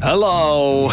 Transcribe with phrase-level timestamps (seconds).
[0.00, 0.90] Hello.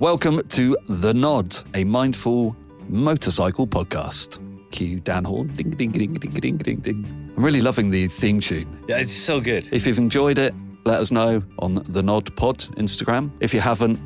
[0.00, 2.56] Welcome to The Nod, a mindful
[2.88, 4.38] motorcycle podcast.
[4.72, 5.46] Cue Dan Horn.
[5.54, 7.04] Ding, ding, ding, ding, ding, ding, ding.
[7.36, 8.66] I'm really loving the theme tune.
[8.88, 9.68] Yeah, it's so good.
[9.70, 10.52] If you've enjoyed it,
[10.84, 13.30] let us know on The Nod Pod Instagram.
[13.38, 13.96] If you haven't,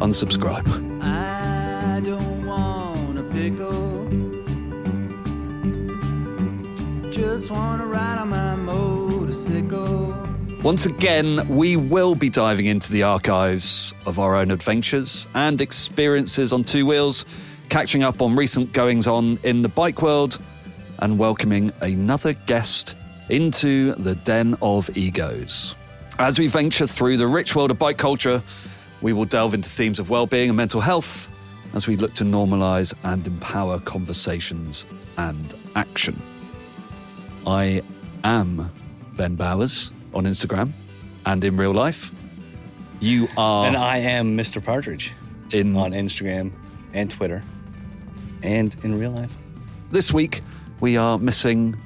[0.00, 0.66] unsubscribe.
[1.02, 4.08] I don't want a pickle.
[7.12, 10.21] Just want to ride on my motorcycle.
[10.62, 16.52] Once again, we will be diving into the archives of our own adventures and experiences
[16.52, 17.24] on two wheels,
[17.68, 20.38] catching up on recent goings on in the bike world,
[21.00, 22.94] and welcoming another guest
[23.28, 25.74] into the den of egos.
[26.20, 28.40] As we venture through the rich world of bike culture,
[29.00, 31.28] we will delve into themes of well-being and mental health
[31.74, 34.86] as we look to normalize and empower conversations
[35.18, 36.22] and action.
[37.48, 37.82] I
[38.22, 38.70] am
[39.16, 40.72] Ben Bowers on Instagram
[41.26, 42.10] and in real life.
[43.00, 44.64] You are And I am Mr.
[44.64, 45.12] Partridge
[45.52, 46.52] in on Instagram
[46.94, 47.42] and Twitter
[48.42, 49.36] and in real life.
[49.90, 50.42] this week.
[50.80, 51.76] We are missing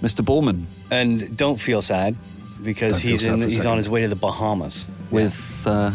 [0.00, 0.22] Mr.
[0.24, 2.16] Boorman And don't feel sad
[2.64, 3.70] because Don't feel he's sad in, for a he's second.
[3.72, 4.86] on his way to the Bahamas.
[5.10, 5.90] with uh,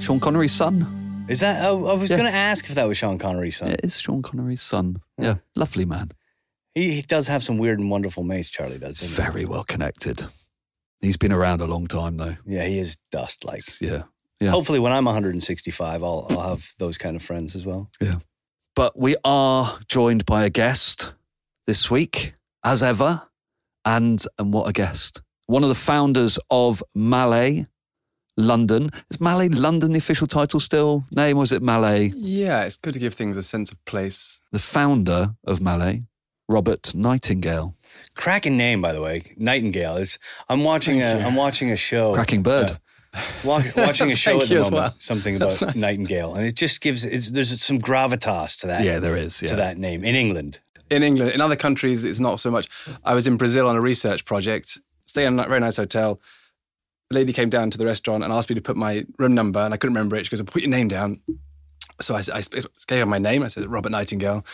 [0.00, 1.24] Sean Connery's son.
[1.28, 1.64] Is that?
[1.64, 2.18] Oh, I was Yeah.
[2.18, 3.70] going to ask if that was Sean Connery's son.
[3.70, 5.00] It is Sean Connery's son.
[5.18, 6.10] Yeah, lovely man.
[6.74, 8.50] He, he does have some weird and wonderful mates.
[8.50, 9.00] Charley does.
[9.00, 9.14] doesn't he?
[9.14, 10.24] Very well connected.
[11.00, 12.36] He's been around a long time though.
[12.46, 13.62] Yeah, he is dust like.
[13.80, 14.04] Yeah,
[14.40, 14.50] yeah.
[14.50, 17.90] Hopefully, when I'm 165, I'll I'll have those kind of friends as well.
[18.00, 18.18] Yeah.
[18.74, 21.14] But we are joined by a guest
[21.66, 22.34] this week,
[22.64, 23.22] as ever.
[23.84, 25.20] And and what a guest.
[25.46, 27.66] One of the founders of Malle
[28.36, 28.90] London.
[29.10, 31.04] Is Malle London the official title still?
[31.14, 32.10] Name, or is it Malle?
[32.14, 34.40] Yeah, it's good to give things a sense of place.
[34.52, 36.00] The founder of Malle,
[36.48, 37.74] Robert Nightingale.
[38.14, 39.96] Cracking name, by the way, Nightingale.
[39.96, 42.14] Is I'm watching a am watching a show.
[42.14, 42.70] Cracking bird.
[42.70, 44.94] uh, wa- watching a show at the moment, well.
[44.98, 45.74] something about nice.
[45.76, 48.84] Nightingale, and it just gives it's, there's some gravitas to that.
[48.84, 49.42] yeah, there is.
[49.42, 49.50] Yeah.
[49.50, 50.60] to that name in England.
[50.90, 52.68] In England, in other countries, it's not so much.
[53.04, 56.20] I was in Brazil on a research project, staying in a very nice hotel.
[57.10, 59.60] A lady came down to the restaurant and asked me to put my room number,
[59.60, 60.26] and I couldn't remember it.
[60.26, 61.20] She goes, "Put your name down."
[62.00, 62.42] So I, I
[62.86, 63.42] gave her my name.
[63.42, 64.44] I said Robert Nightingale.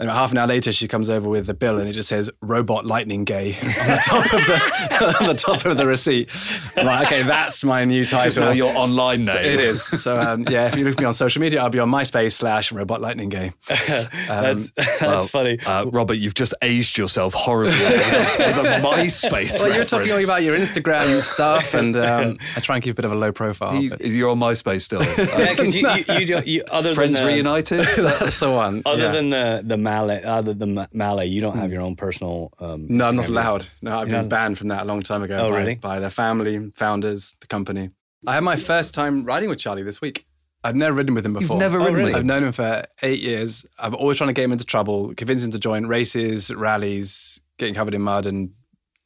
[0.00, 2.08] And about half an hour later, she comes over with the bill, and it just
[2.08, 6.30] says "Robot Lightning Gay" on the top of the on the top of the receipt.
[6.76, 8.24] I'm like, okay, that's my new title.
[8.24, 9.26] Just now your online name.
[9.26, 9.82] So it is.
[9.84, 12.32] So um, yeah, if you look for me on social media, I'll be on MySpace
[12.32, 13.52] slash Robot Lightning Gay.
[13.68, 15.58] that's that's Well, funny.
[15.66, 19.58] Uh, Robert, you've just aged yourself horribly with a MySpace.
[19.60, 20.24] Well, you're talking reference.
[20.24, 23.32] about your Instagram stuff, and um, I try and keep a bit of a low
[23.32, 23.72] profile.
[23.72, 25.02] He- but You're on MySpace still.
[25.02, 27.80] yeah, because you, you, you, don't- you other Friends than the, reunited.
[27.96, 28.80] that's the one.
[28.86, 29.12] Other yeah.
[29.12, 32.52] than the the Malle, other than Ma- Malle, you don't have your own personal.
[32.60, 33.66] Um, no, I'm not allowed.
[33.82, 35.36] No, I've been banned from that a long time ago.
[35.46, 35.74] Oh, by, really?
[35.74, 37.90] By their family, founders, the company.
[38.26, 40.26] I had my first time riding with Charley this week.
[40.62, 41.58] I've never ridden with him before.
[41.58, 42.06] never ridden really?
[42.10, 43.64] with I've known him for eight years.
[43.78, 47.74] I'm always trying to get him into trouble, convince him to join races, rallies, getting
[47.74, 48.50] covered in mud, and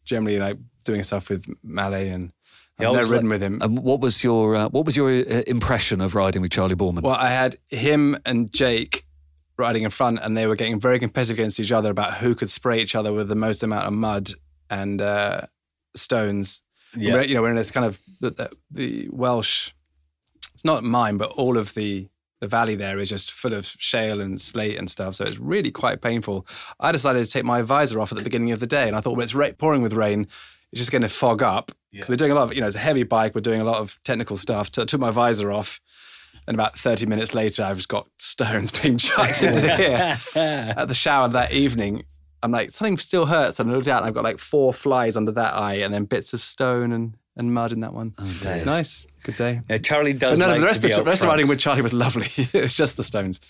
[0.05, 1.95] generally like doing stuff with Malle.
[1.95, 2.33] And
[2.79, 3.61] I I've was never ridden with him.
[3.63, 7.03] And what was your uh, what was your uh, impression of riding with Charley Boorman?
[7.03, 9.07] Well, I had him and Jake
[9.57, 12.51] riding in front, and they were getting very competitive against each other about who could
[12.51, 14.31] spray each other with the most amount of mud
[14.69, 15.43] and uh,
[15.95, 16.63] stones.
[16.97, 17.21] Yeah.
[17.23, 19.73] You know, when it's kind of the, the, the Welsh,
[20.53, 22.09] it's not mine, but all of the
[22.41, 25.15] the valley there is just full of shale and slate and stuff.
[25.15, 26.47] So it's really quite painful.
[26.79, 29.01] I decided to take my visor off at the beginning of the day, and I
[29.01, 30.27] thought, well, it's ra- pouring with rain.
[30.71, 31.73] It's just going to fog up.
[32.01, 33.35] Because we're doing a lot of, you know, it's a heavy bike.
[33.35, 34.71] We're doing a lot of technical stuff.
[34.75, 35.81] So I took my visor off.
[36.47, 40.19] And about 30 minutes later, I've just got stones being chucked into here.
[40.35, 42.05] At the shower that evening,
[42.43, 43.59] I'm like, something still hurts.
[43.59, 46.05] And I looked out and I've got like four flies under that eye and then
[46.05, 48.13] bits of stone and, and mud in that one.
[48.19, 49.07] Oh, it's nice.
[49.23, 49.63] Good day.
[49.71, 50.39] Yeah, Charley does.
[50.39, 51.31] But no, like the rest, of, the rest of front.
[51.31, 52.27] riding with Charley was lovely.
[52.37, 53.41] it's just the stones.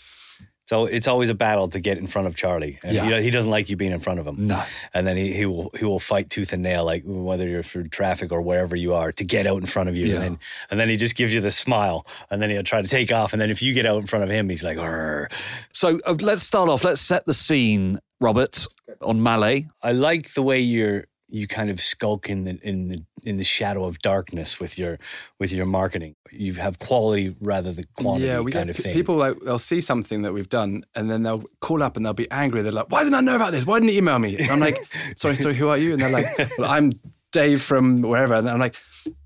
[0.67, 2.79] So it's always a battle to get in front of Charley.
[2.83, 3.19] And Yeah.
[3.19, 4.47] he, he doesn't like you being in front of him.
[4.47, 4.63] No.
[4.95, 7.89] And then he, he will he will fight tooth and nail, like whether you're through
[7.89, 10.07] traffic or wherever you are, to get out in front of you.
[10.07, 10.15] Yeah.
[10.15, 10.39] And then
[10.71, 13.33] and then he just gives you the smile, and then he'll try to take off.
[13.35, 15.29] And then if you get out in front of him, he's like, "Arr."
[15.73, 16.83] So uh, let's start off.
[16.85, 18.67] Let's set the scene, Robert,
[19.03, 19.67] on Malay.
[19.83, 23.45] I like the way you're you kind of skulk in the in the in the
[23.45, 25.01] shadow of darkness with your
[25.41, 26.15] with your marketing.
[26.31, 28.95] You have quality rather than quantity yeah, we kind get of pe- thing.
[28.95, 32.15] people like they'll see something that we've done and then they'll call up and they'll
[32.15, 32.63] be angry.
[32.63, 33.67] They're like, "Why didn't I know about this?
[33.67, 34.77] Why didn't you email me?" And I'm like,
[35.17, 36.93] "Sorry, sorry, who are you?" And they're like, "Well, I'm
[37.33, 38.77] Dave from wherever." And I'm like,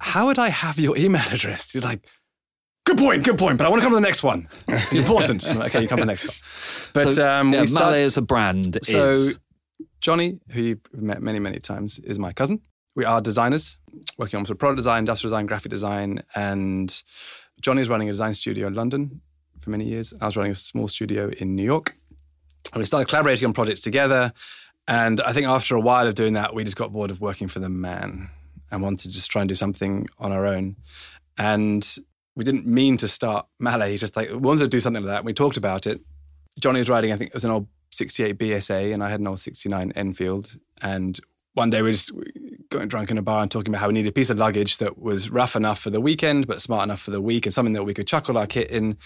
[0.01, 2.07] "How would I have your email address?" He's like,
[2.87, 4.49] "Good point, good point, but I want to come to the next one.
[4.67, 6.37] It's important." "Okay, you come to the next one."
[6.95, 9.41] But so, um, yeah, we start, Malle as a brand so is
[10.01, 12.61] Johnny, who you've met many, many times, is my cousin.
[12.95, 13.79] we are designers
[14.17, 17.03] working on sort of product design, industrial design, graphic design, and
[17.61, 19.21] Johnny is running a design studio in London
[19.61, 20.13] for many years.
[20.21, 21.97] I was running a small studio in New York.
[22.73, 24.33] And we started collaborating on projects together.
[24.89, 27.47] And I think after a while of doing that, we just got bored of working
[27.47, 28.31] for the man
[28.71, 30.77] and wanted to just try and do something on our own.
[31.39, 31.87] And
[32.35, 35.25] we didn't mean to start Malle, just like we wanted to do something like that.
[35.25, 36.01] We talked about it.
[36.61, 39.27] Johnny was writing, I think it was an old 68 BSA, and I had an
[39.27, 40.57] old 69 Enfield.
[40.83, 41.19] And
[41.55, 42.13] one day we were just
[42.71, 44.79] going drunk in a bar and talking about how we needed a piece of luggage
[44.79, 47.75] that was rough enough for the weekend, but smart enough for the week, and something
[47.75, 48.97] that we could chuck all our kit in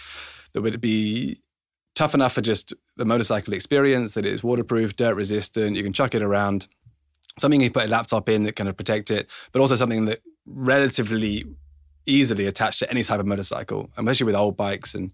[0.52, 1.38] that would be
[1.94, 6.14] tough enough for just the motorcycle experience, that it's waterproof, dirt resistant, you can chuck
[6.14, 6.67] it around.
[7.38, 10.20] Something you put a laptop in that kind of protect it, but also something that
[10.44, 11.44] relatively
[12.06, 14.94] easily attached to any type of motorcycle, especially with old bikes.
[14.94, 15.12] And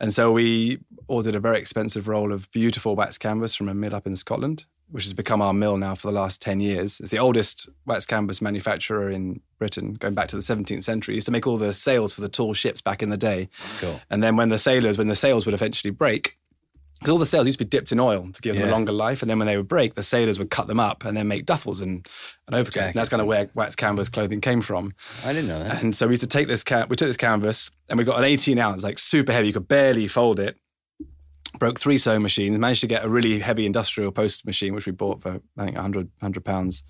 [0.00, 3.94] and so we ordered a very expensive roll of beautiful wax canvas from a mill
[3.94, 7.00] up in Scotland, which has become our mill now for the last 10 years.
[7.00, 11.14] It's the oldest wax canvas manufacturer in Britain, going back to the 17th century.
[11.14, 13.48] It used to make all the sails for the tall ships back in the day.
[13.80, 14.00] Cool.
[14.10, 16.36] And then when the sailors, when the sails would eventually break,
[17.02, 18.70] because all the sails used to be dipped in oil to give them Yeah.
[18.70, 21.04] a longer life, and then when they would break, the sailors would cut them up
[21.04, 22.06] and then make duffels and,
[22.46, 22.92] and overcoats.
[22.92, 24.92] And that's kind of where wax canvas clothing came from.
[25.24, 25.82] I didn't know that.
[25.82, 28.18] And so we used to take this ca- we took this canvas and we got
[28.18, 29.48] an 18 ounce, like super heavy.
[29.48, 30.56] You could barely fold it.
[31.58, 34.92] Broke three sewing machines, managed to get a really heavy industrial post machine, which we
[34.92, 36.82] bought for I think 100, 100 pounds,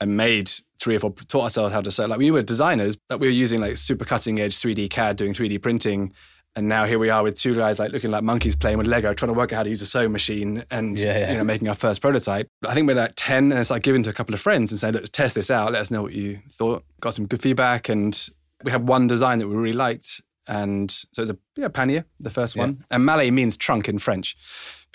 [0.00, 0.48] and made
[0.78, 2.06] three or four, taught ourselves how to sew.
[2.06, 5.32] Like we were designers, that we were using like super cutting edge 3D CAD, doing
[5.34, 6.12] 3D printing.
[6.56, 9.12] And now here we are with two guys like looking like monkeys playing with Lego,
[9.12, 11.32] trying to work out how to use a sewing machine and Yeah, yeah.
[11.32, 12.48] you know making our first prototype.
[12.66, 14.80] I think we're like 10 and it's like giving to a couple of friends and
[14.80, 15.72] saying, look, test this out.
[15.72, 16.82] Let us know what you thought.
[17.00, 17.90] Got some good feedback.
[17.90, 18.18] And
[18.64, 20.22] we had one design that we really liked.
[20.48, 22.84] And so it was a yeah, pannier, the first one.
[22.90, 24.34] And Malle means trunk in French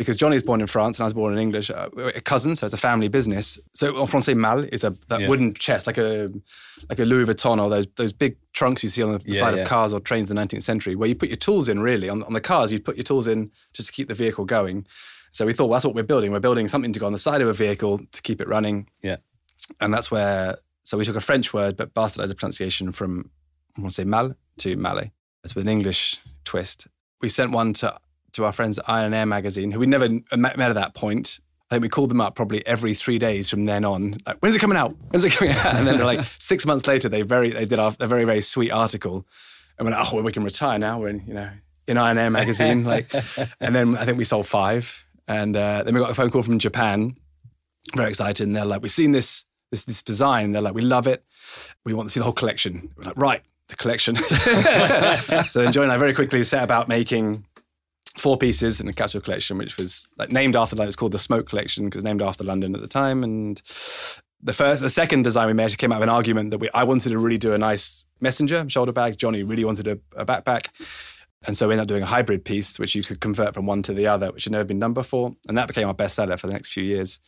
[0.01, 1.69] because Johnny was born in France and I was born in English.
[1.69, 3.59] Uh, a cousin, so it's a family business.
[3.74, 5.30] So en français, mal is a that Yeah.
[5.30, 6.30] wooden chest, like a
[6.89, 9.56] like a Louis Vuitton or those those big trunks you see on the Yeah, side
[9.56, 9.62] yeah.
[9.63, 11.80] of cars or trains in the 19th century, where you put your tools in.
[11.81, 14.45] Really, on, on the cars, you'd put your tools in just to keep the vehicle
[14.45, 14.86] going.
[15.31, 16.31] So we thought, well, that's what we're building.
[16.31, 18.88] We're building something to go on the side of a vehicle to keep it running
[19.01, 19.18] Yeah.
[19.80, 23.30] and that's where so we took a French word but bastardized the pronunciation from
[23.77, 25.12] I want to say mal to mallet.
[25.44, 26.88] It's with an English twist.
[27.21, 27.98] We sent one to
[28.33, 31.39] to our friends at Iron Air magazine, who we'd never met, at that point.
[31.69, 34.17] I think we called them up probably every three days from then on.
[34.25, 34.93] Like, when's it coming out?
[35.09, 35.75] When's it coming out?
[35.75, 38.41] And then they're like six months later, they very they did our, a very very
[38.41, 39.25] sweet article,
[39.77, 40.99] and we're like, oh, well, we can retire now.
[40.99, 41.49] We're in you know
[41.87, 43.11] in Iron Air magazine, like,
[43.59, 46.43] and then I think we sold five, and uh, then we got a phone call
[46.43, 47.15] from Japan,
[47.95, 50.51] very excited, and they're like, we've seen this this this design.
[50.51, 51.23] They're like, we love it.
[51.85, 52.91] We want to see the whole collection.
[52.97, 54.15] We're like, right, the collection.
[55.49, 57.45] so then Joy and I very quickly set about making
[58.17, 61.11] four pieces in a capsule collection, which was like named after like it was called
[61.13, 63.23] the Smoke Collection because named after London at the time.
[63.23, 63.61] And
[64.41, 66.83] the first, the second design we made came out of an argument that we I
[66.83, 69.17] wanted to really do a nice messenger shoulder bag.
[69.17, 70.67] Johnny really wanted a, a backpack.
[71.47, 73.81] And so we ended up doing a hybrid piece, which you could convert from one
[73.83, 75.35] to the other, which had never been done before.
[75.47, 77.19] And that became our bestseller for the next few years.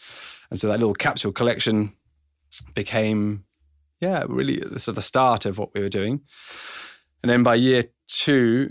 [0.51, 1.93] And so that little capsule collection
[2.75, 3.45] became,
[3.99, 6.21] yeah, really sort of the start of what we were doing.
[7.23, 8.69] And then by year two,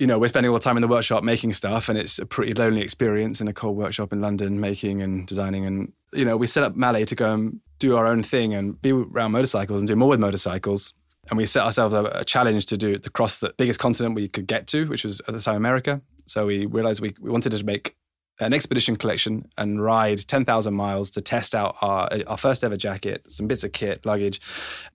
[0.00, 2.24] you know, we're spending all the time in the workshop making stuff, and it's a
[2.24, 5.66] pretty lonely experience in a cold workshop in London, making and designing.
[5.66, 8.80] And, you know, we set up Malle to go and do our own thing and
[8.80, 10.94] be around motorcycles and do more with motorcycles.
[11.28, 14.26] And we set ourselves a, a challenge to do to cross the biggest continent we
[14.26, 16.00] could get to, which was at the time America.
[16.26, 17.94] So we realized we, we wanted to make
[18.40, 23.30] an expedition collection and ride 10,000 miles to test out our, our first ever jacket,
[23.30, 24.40] some bits of kit, luggage.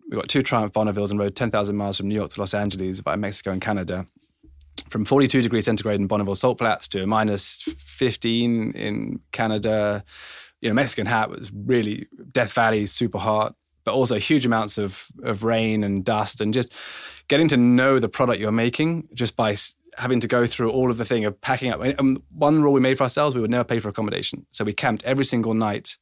[0.09, 3.01] We got two Triumph Bonnevilles and rode 10,000 miles from New York to Los Angeles
[3.01, 4.07] via Mexico and Canada.
[4.95, 10.05] From 42 degrees centigrade in Bonneville salt flats to minus 15 in Canada.
[10.61, 15.07] You know, Mexican hat was really Death Valley, super hot, but also huge amounts of,
[15.21, 16.73] of rain and dust and just
[17.27, 19.53] getting to know the product you're making just by
[19.97, 21.81] having to go through all of the thing of packing up.
[21.99, 24.45] Um, one rule we made for ourselves, we would never pay for accommodation.
[24.51, 25.97] So we camped every single night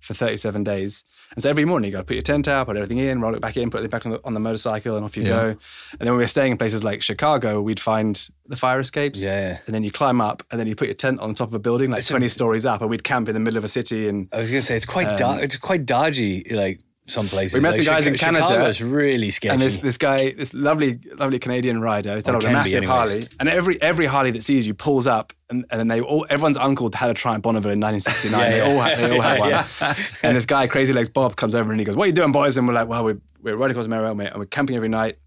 [0.00, 1.04] for 37 days.
[1.34, 3.34] And so every morning you got to put your tent out, put everything in, roll
[3.34, 5.48] it back in, put it back on the, on the motorcycle, and off you go.
[5.48, 5.58] And
[6.00, 9.22] then when we were staying in places like Chicago, we'd find the fire escapes.
[9.22, 9.58] Yeah.
[9.66, 11.58] And then you climb up, and then you put your tent on top of a
[11.58, 14.08] building, like 20 stories up, and we'd camp in the middle of a city.
[14.08, 16.44] And I was gonna say it's quite um, do- it's quite dodgy.
[16.50, 17.54] Like some places.
[17.54, 18.46] We met some guys in Canada.
[18.46, 19.52] Chicago's really sketchy.
[19.52, 22.88] And this this guy, this lovely lovely Canadian rider, who's Or on a massive anyways.
[22.88, 26.26] Harley, and every every Harley that sees you pulls up, and, and then they all
[26.30, 28.40] everyone's uncle had a Triumph Bonneville in 1969.
[28.40, 28.74] Yeah, they yeah.
[28.74, 29.40] all had, they all had
[29.88, 29.96] one.
[30.22, 32.32] And this guy, Crazy Legs Bob, comes over and he goes, "What are you doing,
[32.32, 34.88] boys?" And we're like, "Well, we're we're riding across America, mate, and we're camping every
[34.88, 35.18] night."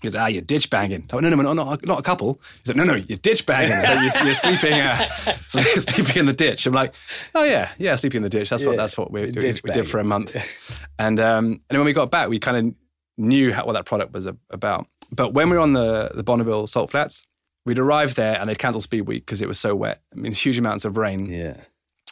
[0.00, 1.06] He goes, ah, you're ditch banging.
[1.12, 2.40] I went, no, no, no, not, not a couple.
[2.58, 3.80] He's like, no, no, you're ditch banging.
[3.82, 4.96] So you're, you're sleeping, uh,
[5.36, 6.66] sleeping in the ditch.
[6.66, 6.94] I'm like,
[7.34, 8.48] oh yeah, yeah, sleeping in the ditch.
[8.50, 10.34] That's what that's what we, we, we did for a month.
[10.98, 12.74] And um, and then when we got back, we kind of
[13.16, 14.86] knew how, what that product was a- about.
[15.10, 17.26] But when we were on the the Bonneville Salt Flats,
[17.64, 20.02] we'd arrived there and they'd cancelled Speed Week because it was so wet.
[20.12, 21.26] I mean, huge amounts of rain.
[21.32, 21.56] Yeah.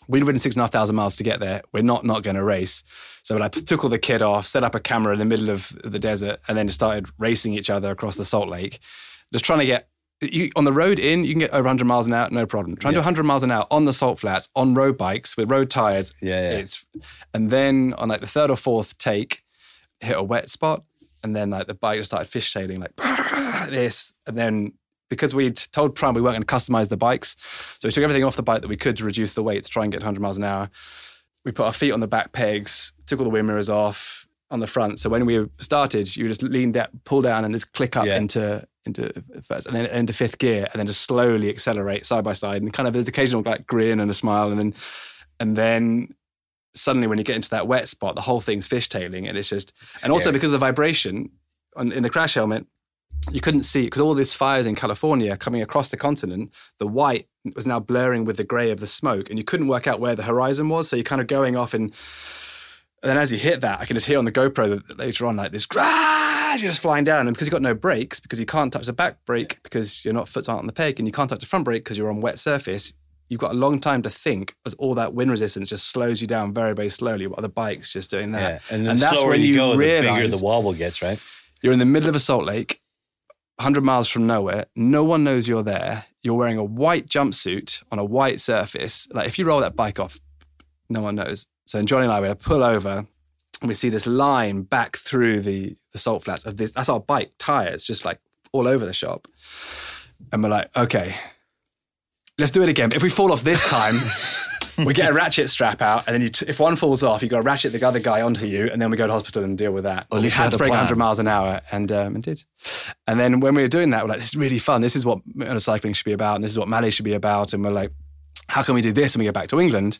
[0.08, 1.62] We'd ridden six and a half thousand miles to get there.
[1.72, 2.82] We're not not going to race.
[3.22, 5.78] So I took all the kit off, set up a camera in the middle of
[5.84, 8.80] the desert, and then started racing each other across the Salt Lake,
[9.32, 9.88] just trying to get.
[10.20, 12.74] You, on the road in, you can get over 100 miles an hour, no problem.
[12.74, 15.48] Trying to do 100 miles an hour on the salt flats, on road bikes with
[15.48, 16.12] road tires.
[16.20, 16.58] Yeah, yeah.
[16.58, 16.84] It's,
[17.32, 19.44] and then on like the third or fourth take,
[20.00, 20.82] hit a wet spot,
[21.22, 22.96] and then like the bike just started fishtailing like
[23.70, 24.72] this, and then
[25.08, 27.36] because we'd told Prime we weren't going to customize the bikes,
[27.80, 29.68] so we took everything off the bike that we could to reduce the weight to
[29.68, 30.70] try and get 100 miles an hour.
[31.44, 34.60] We put our feet on the back pegs, took all the wind mirrors off on
[34.60, 34.98] the front.
[34.98, 38.16] So when we started, you just lean down, pull down, and just click up Yeah.
[38.16, 39.12] into into
[39.42, 42.72] first, and then into fifth gear, and then just slowly accelerate side by side, and
[42.72, 44.74] kind of there's occasional like grin and a smile, and then
[45.40, 46.14] and then
[46.74, 49.72] suddenly when you get into that wet spot, the whole thing's fishtailing, and it's just
[50.02, 51.30] and also because of the vibration
[51.76, 52.66] on, in the crash helmet,
[53.30, 57.28] you couldn't see because all these fires in California coming across the continent, the white
[57.54, 60.14] was now blurring with the grey of the smoke, and you couldn't work out where
[60.14, 60.88] the horizon was.
[60.88, 61.92] So you're kind of going off in.
[63.00, 65.26] And then as you hit that, I can just hear on the GoPro that later
[65.26, 67.28] on, like this crash, you're just flying down.
[67.28, 70.14] And because you've got no brakes, because you can't touch the back brake because your
[70.14, 72.10] not foot's aren't on the peg, and you can't touch the front brake because you're
[72.10, 72.92] on wet surface,
[73.28, 76.26] you've got a long time to think as all that wind resistance just slows you
[76.26, 78.40] down very, very slowly while the bike's just doing Yeah.
[78.40, 78.62] that.
[78.70, 81.20] And the slower you, go, the bigger the wobble gets, right?
[81.62, 82.80] you're in the middle of a salt lake,
[83.58, 84.66] 100 miles from nowhere.
[84.76, 86.04] No one knows you're there.
[86.22, 89.08] You're wearing a white jumpsuit on a white surface.
[89.12, 90.20] Like if you roll that bike off,
[90.88, 91.46] no one knows.
[91.66, 93.06] So and Johnny and I were to pull over
[93.60, 96.70] and we see this line back through the, the salt flats of this.
[96.70, 98.20] That's our bike tires, just like
[98.52, 99.26] all over the shop.
[100.32, 101.16] And we're like, okay,
[102.38, 102.92] let's do it again.
[102.92, 103.96] If we fall off this time,
[104.84, 107.28] we get a ratchet strap out, and then you t- if one falls off, you
[107.28, 109.56] got to ratchet the other guy onto you, and then we go to hospital and
[109.58, 110.06] deal with that.
[110.12, 112.44] At we had to break 100 miles an hour, and um, and did.
[113.06, 114.80] And then when we were doing that, we're like, this is really fun.
[114.80, 117.52] This is what motorcycling should be about, and this is what Malle should be about.
[117.52, 117.92] And we're like,
[118.48, 119.98] how can we do this when we get back to England?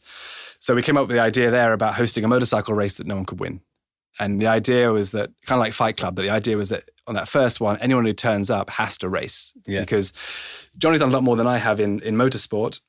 [0.61, 3.15] So we came up with the idea there about hosting a motorcycle race that no
[3.15, 3.61] one could win.
[4.19, 6.85] And the idea was that, kind of like Fight Club, that the idea was that
[7.07, 9.55] on that first one, anyone who turns up has to race.
[9.67, 9.81] Yeah.
[9.81, 10.13] Because
[10.77, 12.81] Johnny's done a lot more than I have in, in motorsport.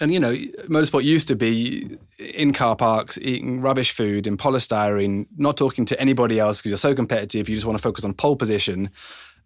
[0.00, 0.32] And, you know,
[0.68, 6.00] motorsport used to be in car parks, eating rubbish food in polystyrene, not talking to
[6.00, 7.48] anybody else because you're so competitive.
[7.48, 8.90] You just want to focus on pole position.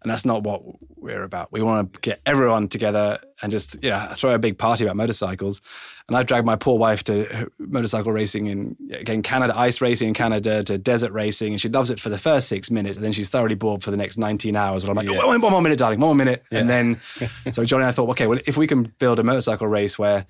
[0.01, 0.61] And that's not what
[0.95, 1.51] we're about.
[1.51, 5.59] We want to get everyone together and just yeah throw a big party about motorcycles.
[6.07, 10.13] And I've dragged my poor wife to motorcycle racing in again Canada, ice racing in
[10.13, 13.11] Canada, to desert racing, and she loves it for the first six minutes, and then
[13.11, 14.83] she's thoroughly bored for the next 19 hours.
[14.83, 15.19] Where I'm like, Yeah.
[15.21, 16.99] "Oh, one more minute, darling, one more minute, and then
[17.51, 20.25] so Johnny and I thought, okay, well if we can build a motorcycle race where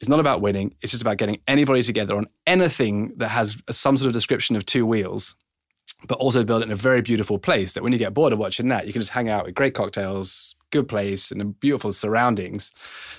[0.00, 3.96] it's not about winning, it's just about getting anybody together on anything that has some
[3.96, 5.36] sort of description of two wheels
[6.08, 8.38] but also build it in a very beautiful place that when you get bored of
[8.38, 12.72] watching that, you can just hang out with great cocktails, good place, and beautiful surroundings.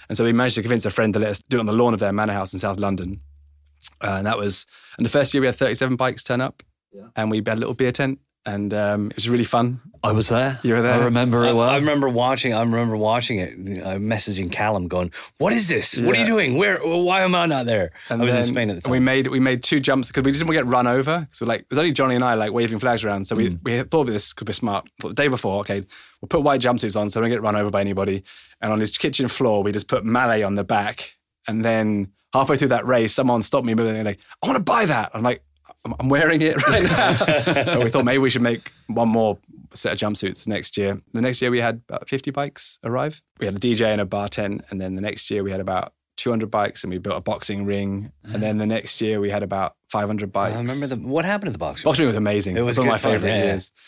[0.10, 1.74] And so we managed to convince a friend to let us do it on the
[1.74, 3.22] lawn of their manor house in South London.
[4.02, 4.66] Uh, and that was,
[4.98, 6.64] and the first year we had 37 bikes turn up,
[7.16, 9.80] and we had a little beer tent, and um, it was really fun.
[10.04, 10.60] I was there.
[10.64, 10.96] You were there?
[10.96, 11.70] I remember it well.
[11.70, 12.54] I remember watching.
[12.54, 13.54] I remember watching it.
[13.82, 15.98] uh, messaging Callum, going, "What is this?
[15.98, 16.58] What are you doing?
[16.58, 16.78] Where?
[16.80, 18.92] Why am I not there?" And I was in Spain at the time.
[18.92, 21.28] We made we made two jumps because we didn't want to get run over.
[21.32, 23.26] So like, it was only Johnny and I like waving flags around.
[23.28, 23.60] So we Mm.
[23.64, 24.90] we thought this could be smart.
[25.00, 25.80] Thought the day before, okay,
[26.22, 28.24] we'll put white jumpsuits on so we don't get run over by anybody.
[28.60, 31.16] And on his kitchen floor, we just put Malle on the back.
[31.48, 34.64] And then halfway through that race, someone stopped me and they're like, "I want to
[34.64, 35.44] buy that." I'm like,
[35.86, 39.38] "I'm, wearing it right now." we thought maybe we should make one more
[39.74, 41.02] set of jumpsuits next year.
[41.14, 43.22] The next year we had about 50 bikes arrive.
[43.40, 45.60] We had a DJ and a bar tent, and then the next year we had
[45.60, 48.12] about 200 bikes, and we built a boxing ring.
[48.24, 50.56] And then the next year we had about 500 bikes.
[50.56, 51.86] I remember the what happened to the boxing.
[51.86, 52.56] boxing ring was amazing.
[52.58, 53.72] It was one of my favorite years.
[53.76, 53.82] yeah.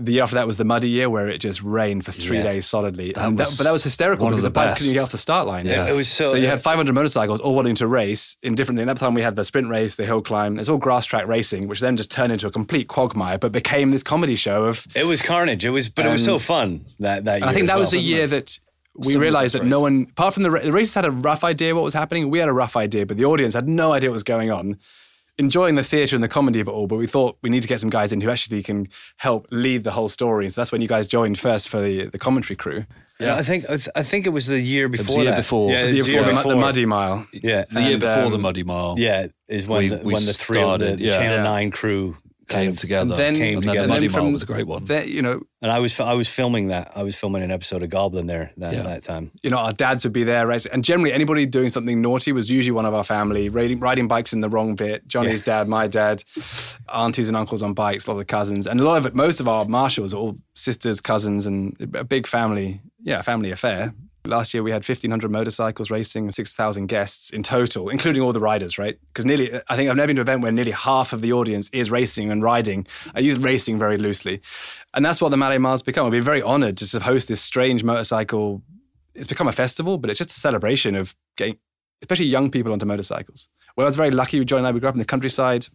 [0.00, 2.44] The year after that was the muddy year where it just rained for three Yeah.
[2.44, 3.12] days solidly.
[3.12, 5.46] That that- but that was hysterical because the the bikes couldn't get off the start
[5.48, 5.66] line.
[5.66, 6.50] Yeah, it was so- So you yeah.
[6.50, 8.88] had 500 motorcycles all wanting to race in different things.
[8.88, 10.58] At that time we had the sprint race, the hill climb.
[10.58, 13.90] It's all grass track racing, which then just turned into a complete quagmire, but became
[13.90, 15.64] this comedy show of It was carnage.
[15.64, 17.44] It was, but it was so fun that that.
[17.44, 18.04] I think that as was the well.
[18.04, 18.58] year that
[18.94, 21.74] we Some realized that no one, apart from the, the races, had a rough idea
[21.74, 22.30] what was happening.
[22.30, 24.76] We had a rough idea, but the audience had no idea what was going on.
[25.38, 27.68] Enjoying the theatre and the comedy of it all, but we thought we need to
[27.68, 30.44] get some guys in who actually can help lead the whole story.
[30.46, 32.86] And so that's when you guys joined first for the, the commentary crew.
[33.20, 35.16] Yeah, I think I think it was the year before.
[35.16, 35.36] the year that.
[35.38, 35.70] before.
[35.72, 37.26] Yeah, The year was before, the, Muddy Mile.
[37.32, 38.94] Yeah, the year before um, the Muddy Mile.
[38.98, 41.12] yeah, is when We- the, we when the three of the, the yeah.
[41.18, 41.42] Channel Yeah.
[41.42, 43.14] Nine crew kind came of together.
[43.16, 43.82] then- came and then together.
[43.86, 44.84] the Muddy And then Mile from was a great one.
[44.84, 46.92] There, you know, And I was I was filming that.
[46.96, 48.82] I was filming an episode of Goblin there that, Yeah.
[48.82, 49.30] that time.
[49.42, 50.72] you know, our dads would be there racing.
[50.72, 54.32] And generally, anybody doing something naughty was usually one of our family, riding, riding bikes
[54.32, 55.06] in the wrong bit.
[55.08, 56.22] Johnny's dad, my dad,
[56.92, 58.66] aunties and uncles on bikes, lots of cousins.
[58.66, 62.04] And a lot of it, most of our marshals are all sisters, cousins, and a
[62.04, 63.92] big family, yeah, family affair.
[64.28, 68.78] Last year, we had 1,500 motorcycles racing 6,000 guests in total, including all the riders,
[68.78, 68.98] right?
[69.08, 71.32] Because nearly, I think I've never been to an event where nearly half of the
[71.32, 72.86] audience is racing and riding.
[73.14, 74.40] I use racing very loosely.
[74.94, 76.06] And that's what the Malle Mars become.
[76.06, 78.62] I've been very honored to host this strange motorcycle
[79.18, 81.58] it's become a festival, but it's just a celebration of getting,
[82.02, 83.48] especially young people onto motorcycles.
[83.76, 84.42] Well, I was very lucky.
[84.44, 85.66] John and I, we grew up in the countryside.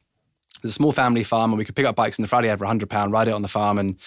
[0.61, 2.59] There's a small family farm, and we could pick up bikes in the Friday had
[2.59, 3.99] for hundred pound, ride it on the farm, and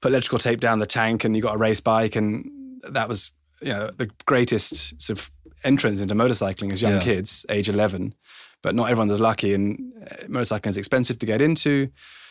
[0.00, 2.50] put electrical tape down the tank, and you got a race bike, and
[2.82, 5.30] that was you know the greatest sort of
[5.64, 7.00] entrance into motorcycling as young Yeah.
[7.00, 8.14] kids, age eleven.
[8.62, 11.88] But not everyone's as lucky, and uh, motorcycling is expensive to get into.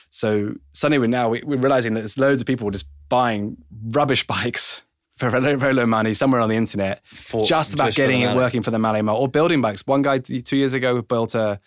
[0.10, 3.57] So suddenly we're now we- we're realizing that there's loads of people just buying
[3.91, 4.84] rubbish bikes
[5.15, 8.36] for very, very low money somewhere on the internet, For- just about just getting it
[8.36, 9.81] working for the Malle Mile or building bikes.
[9.88, 11.60] One guy two years ago built a.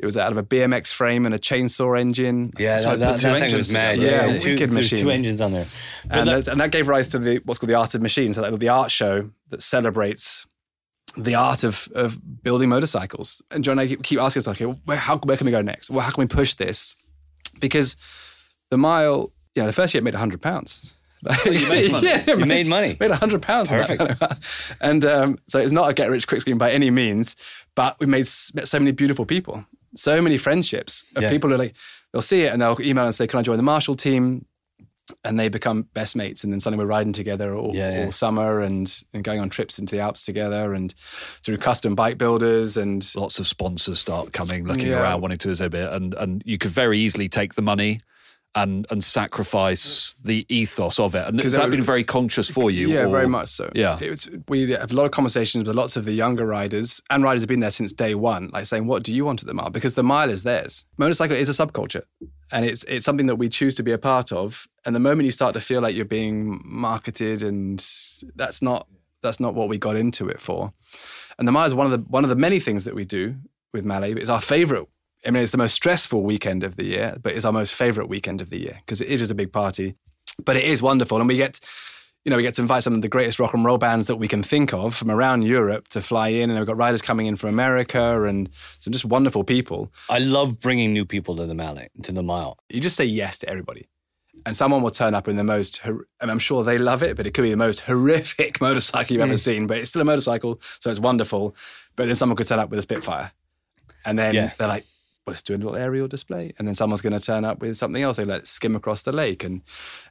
[0.00, 2.50] It was out of a BMX frame and a chainsaw engine.
[2.58, 3.94] Yeah, So I that, put that, two that thing engines was mad.
[3.96, 4.16] together.
[4.26, 4.98] Yeah, Yeah, two, wicked machine.
[5.00, 5.66] two engines on there.
[6.10, 8.36] and, that's- and that gave rise to the what's called the art of machines.
[8.36, 10.46] So that was the art show that celebrates
[11.16, 13.42] the art of of building motorcycles.
[13.50, 15.60] And John, and I keep, keep asking us, okay, where how where can we go
[15.62, 15.90] next?
[15.90, 16.94] Well, how can we push this?
[17.60, 17.96] Because
[18.70, 20.94] the mile, you know, the first year it made hundred pounds.
[21.44, 22.06] you made money.
[22.08, 22.96] yeah, You made money.
[22.98, 23.70] Made hundred pounds.
[23.70, 24.22] Perfect.
[24.80, 27.36] and um, so it's not a get rich quick scheme by any means,
[27.74, 31.30] but we made met so many beautiful people, so many friendships of Yeah.
[31.30, 31.74] people who are like
[32.12, 34.46] they'll see it and they'll email and say, "Can I join the Marshall team?"
[35.24, 38.04] And they become best mates, and then suddenly we're riding together all, Yeah, yeah.
[38.04, 40.94] all summer and, and going on trips into the Alps together, and
[41.44, 45.92] through custom bike builders and lots of sponsors start coming, looking around, wanting to exhibit,
[45.92, 48.00] and and you could very easily take the money
[48.54, 51.24] and and sacrifice the ethos of it.
[51.26, 52.88] And has Because that it- been very conscious for you?
[52.90, 53.70] Yeah, or- very much so.
[53.74, 53.98] Yeah.
[54.00, 57.22] it was, we have a lot of conversations with lots of the younger riders, and
[57.22, 59.54] riders have been there since day one, like saying, "What do you want at the
[59.54, 60.84] mile?" Because the mile is theirs.
[60.98, 62.02] Motorcycle is a subculture,
[62.52, 64.66] and it's it's something that we choose to be a part of.
[64.84, 67.78] And the moment you start to feel like you're being marketed, and
[68.34, 68.86] that's not
[69.22, 70.72] that's not what we got into it for.
[71.38, 73.36] And the mile is one of the one of the many things that we do
[73.72, 74.04] with Malle.
[74.18, 74.88] It's our favorite.
[75.26, 78.08] I mean, it's the most stressful weekend of the year, but it's our most favorite
[78.08, 79.94] weekend of the year because it is just a big party.
[80.42, 81.60] But it is wonderful, and we get
[82.24, 84.16] you know, we get to invite some of the greatest rock and roll bands that
[84.16, 87.26] we can think of from around Europe to fly in, and we've got riders coming
[87.26, 89.90] in from America and some just wonderful people.
[90.10, 92.58] I love bringing new people to the Malle, to the mile.
[92.68, 93.86] You just say yes to everybody,
[94.44, 95.80] and someone will turn up in the most.
[95.84, 99.22] And I'm sure they love it, but it could be the most horrific motorcycle you've
[99.22, 99.38] ever mm.
[99.38, 99.66] seen.
[99.66, 101.56] But it's still a motorcycle, so it's wonderful.
[101.96, 103.32] But then someone could turn up with a Spitfire,
[104.04, 104.52] and then Yeah.
[104.58, 104.84] they're like.
[105.26, 107.76] Well, let's do a little aerial display, and then someone's going to turn up with
[107.76, 108.16] something else.
[108.16, 109.62] They let skim across the lake, and,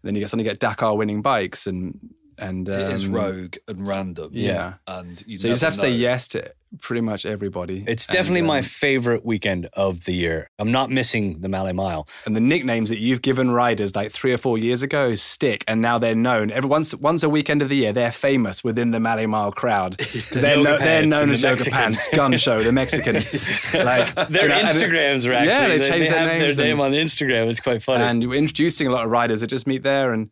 [0.03, 4.30] then you suddenly get Dakar winning bikes, and and It is um, rogue and random.
[4.34, 4.75] Yeah.
[4.88, 7.84] and you So you just never have to say yes to pretty much everybody.
[7.88, 10.52] It's And, definitely my um, favorite weekend of the year.
[10.60, 12.08] I'm not missing the Malle Mile.
[12.28, 15.82] and the nicknames that you've given riders like three or four years ago stick, and
[15.82, 16.52] now they're known.
[16.52, 19.97] Every once once a weekend of the year, they're famous within the Malle Mile crowd
[19.97, 23.15] because they're, no, they're known as the Yoga Pants, Gun Show, the Mexican.
[23.73, 26.67] like Their you know, Instagrams are actually yeah, they changed they their have names their
[26.67, 27.47] and- name on Instagram.
[27.49, 28.04] It's quite funny.
[28.04, 30.30] and we're introducing a lot of riders that just meet there and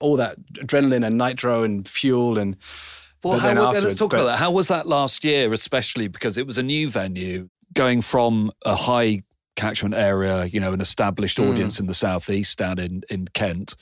[0.00, 2.56] all that adrenaline and nitro and fuel and.
[3.22, 4.38] Well, how, then let's talk but- about that.
[4.38, 8.74] How was that last year, especially because it was a new venue, going from a
[8.74, 9.22] high
[9.56, 11.50] catchment area, you know, an established Hmm.
[11.50, 13.76] audience in the southeast down in, in Kent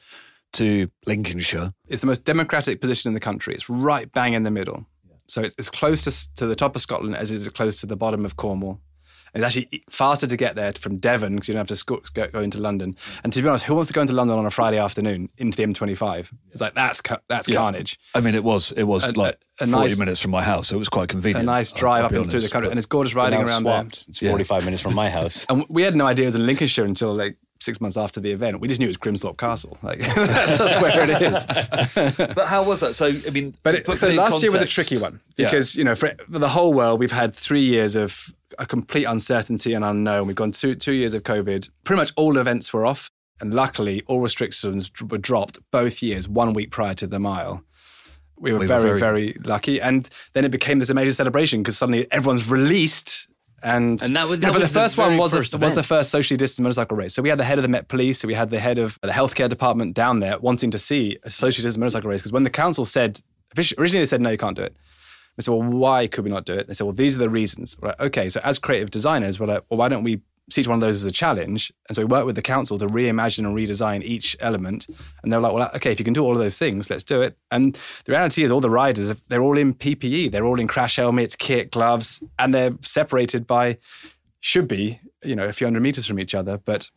[0.54, 1.72] to Lincolnshire.
[1.86, 3.54] It's the most democratic position in the country.
[3.54, 4.86] It's right bang in the middle.
[5.28, 7.86] So it's as close to, to the top of Scotland as it is close to
[7.86, 8.80] the bottom of Cornwall.
[9.34, 12.26] It's actually faster to get there from Devon because you don't have to sco- go,
[12.28, 12.96] go into London.
[13.24, 15.56] And to be honest, who wants to go into London on a Friday afternoon into
[15.56, 16.32] the M25?
[16.50, 17.98] It's like that's that's carnage.
[18.14, 20.68] I mean, it was it was A- like a 40 nice- minutes from my house,
[20.68, 21.42] so it was quite convenient.
[21.42, 23.84] A nice drive up and through the country, and it's gorgeous riding around there.
[24.08, 24.30] It's Yeah.
[24.30, 25.46] 45 minutes from my house.
[25.50, 27.36] And we had no idea it was in Lincolnshire until like
[27.68, 28.60] six months after the event.
[28.60, 29.76] We just knew it was Grimsthorpe Castle.
[29.82, 32.16] Like that's, that's where it is.
[32.38, 32.94] But how was that?
[32.94, 35.46] So, I mean, But it, so last year was a tricky one Yeah.
[35.46, 39.04] because you know for, for the whole world we've had three years of a complete
[39.04, 40.26] uncertainty and unknown.
[40.26, 41.68] We've gone two two years of COVID.
[41.84, 46.52] Pretty much all events were off, and luckily all restrictions were dropped both years, one
[46.54, 47.62] week prior to the mile.
[48.40, 51.60] We were, We were very, very- very lucky, and then it became this amazing celebration
[51.62, 53.28] because suddenly everyone's released.
[53.62, 55.82] And, And that was- that but the the first one was, first the, was the
[55.82, 57.14] first socially distanced motorcycle race.
[57.14, 58.98] So we had the head of the Met Police, so we had the head of
[59.02, 62.20] the healthcare department down there wanting to see a socially distanced motorcycle race.
[62.20, 63.20] Because when the council said,
[63.56, 64.76] originally they said, no, you can't do it.
[65.38, 66.66] I said, well, why could we not do it?
[66.66, 67.76] They said, well, these are the reasons.
[67.80, 70.68] We're like, okay, so as creative designers, we're like, well, why don't we see each
[70.68, 71.72] one of those as a challenge.
[71.88, 74.86] And so we worked with the council to reimagine and redesign each element.
[75.22, 77.04] And they were like, well, okay, if you can do all of those things, let's
[77.04, 77.36] do it.
[77.50, 80.96] And the reality is, all the riders, they're all in PPE, they're all in crash
[80.96, 83.78] helmets, kit, gloves, and they're separated by,
[84.40, 86.58] should be, you know, a few hundred meters from each other.
[86.58, 86.90] But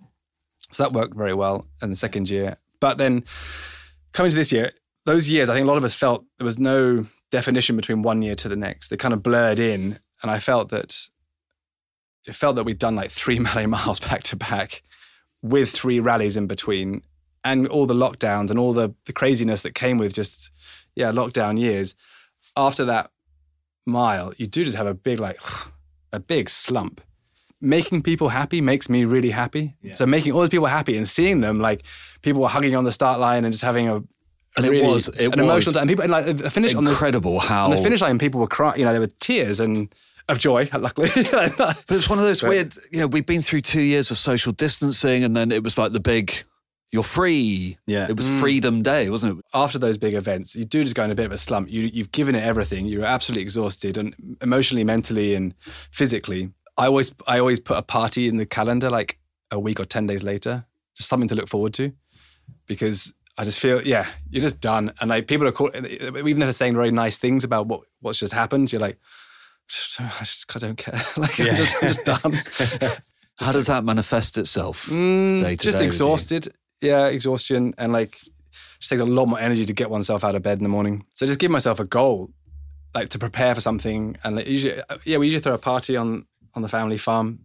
[0.72, 2.58] so that worked very well in the second year.
[2.80, 3.24] But then
[4.14, 4.72] coming to this year,
[5.06, 8.22] those years, I think a lot of us felt there was no definition between one
[8.22, 8.90] year to the next.
[8.90, 10.00] They kind of blurred in.
[10.22, 11.10] And I felt that
[12.28, 14.84] it felt that we'd done like three Malle miles back to back
[15.42, 17.02] with three rallies in between
[17.44, 20.52] and all the lockdowns and all the, the craziness that came with just,
[20.96, 21.96] yeah, lockdown years.
[22.56, 23.10] After that
[23.86, 25.40] mile, you do just have a big, like,
[26.14, 27.02] a big slump.
[27.64, 29.76] Making people happy makes me really happy.
[29.94, 31.84] So making all those people happy and seeing them, like,
[32.22, 33.96] people were hugging on the start line and just having a,
[34.58, 35.88] And it was- it an emotional was time.
[35.88, 38.48] People and like the finish on the Incredible how on the finish line, people were
[38.48, 38.80] crying.
[38.80, 39.94] You know, there were tears and
[40.32, 40.70] of joy.
[40.74, 44.17] Luckily, But it's one of those weird, you know, we've been through two years of
[44.17, 46.44] social distancing and then it was like the big,
[46.91, 47.78] you're free.
[47.88, 48.08] Yeah.
[48.10, 48.39] It was mm.
[48.39, 49.46] Freedom Day, wasn't it?
[49.54, 51.70] after those big events, you do just go in a bit of a slump.
[51.70, 52.86] You you've given it everything.
[52.86, 55.56] You're absolutely exhausted, and emotionally, mentally, and
[55.91, 56.52] physically.
[56.78, 59.20] I always I always put a party in the calendar like
[59.52, 60.65] a week or ten days later,
[60.96, 61.94] just something to look forward to,
[62.67, 66.38] because I just feel yeah, you're just done, and like people are call, even if
[66.38, 68.98] they're saying very nice things about what what's just happened, you're like.
[70.00, 71.02] I just I don't care.
[71.18, 72.40] Like I'm, just, I'm just done.
[73.40, 74.88] How does that manifest itself?
[74.88, 76.48] Mm, day to just exhausted.
[76.82, 78.18] Yeah, exhaustion and like
[78.80, 81.06] just takes a lot more energy to get oneself out of bed in the morning.
[81.14, 82.32] So just give myself a goal,
[82.94, 84.18] like to prepare for something.
[84.24, 87.40] And like, usually, yeah, we usually throw a party on on the family farm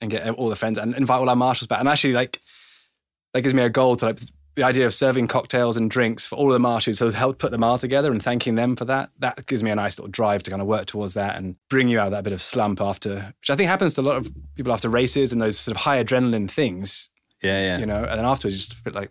[0.00, 1.80] and get all the friends and invite all our marshals back.
[1.80, 2.40] And actually, like
[3.32, 4.20] that gives me a goal to like
[4.54, 6.98] the idea of serving cocktails and drinks for all of the marshals.
[6.98, 9.10] So help put them all together and thanking them for that.
[9.18, 11.88] That gives me a nice little drive to kind of work towards that and bring
[11.88, 14.16] you out of that bit of slump after, which I think happens to a lot
[14.16, 17.08] of people after races and those sort of high adrenaline things
[17.42, 17.78] Yeah, yeah.
[17.78, 19.08] you know, and then afterwards, you're just a bit like,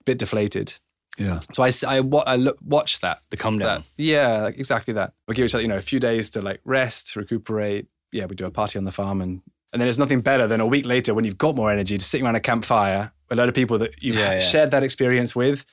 [0.00, 0.72] a bit deflated.
[1.18, 1.40] Yeah.
[1.52, 3.20] So I, wa- I look, watch that.
[3.28, 3.84] the come down.
[3.96, 5.12] that yeah, like exactly that.
[5.28, 7.86] We give each other, you know, a few days to like rest, recuperate.
[8.10, 9.20] Yeah, we do a party on the farm.
[9.20, 11.98] And, and then there's nothing better than a week later when you've got more energy
[11.98, 14.40] to sit around a campfire with a lot of people that you Yeah, yeah.
[14.40, 15.64] shared that experience with.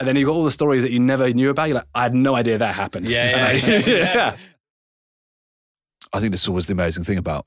[0.00, 1.68] And then you've got all the stories that you never knew about.
[1.68, 3.08] You're like, I had no idea that happened.
[3.08, 3.66] Yeah, yeah.
[3.76, 4.36] I- yeah.
[6.12, 7.46] I think this is always the amazing thing about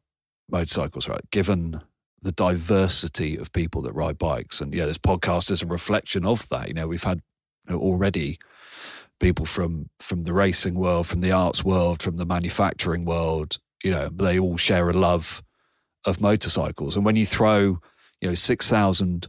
[0.50, 1.22] motorcycles, right?
[1.32, 1.82] Given
[2.22, 6.48] the diversity of people that ride bikes, and yeah, this podcast is a reflection of
[6.50, 6.68] that.
[6.68, 7.22] You know, we've had
[7.68, 8.40] you know, already
[9.20, 13.60] people from from the racing world, from the arts world, from the manufacturing world.
[13.84, 15.44] You know, they all share a love
[16.06, 17.80] of motorcycles, and when you throw,
[18.22, 19.28] you know, six thousand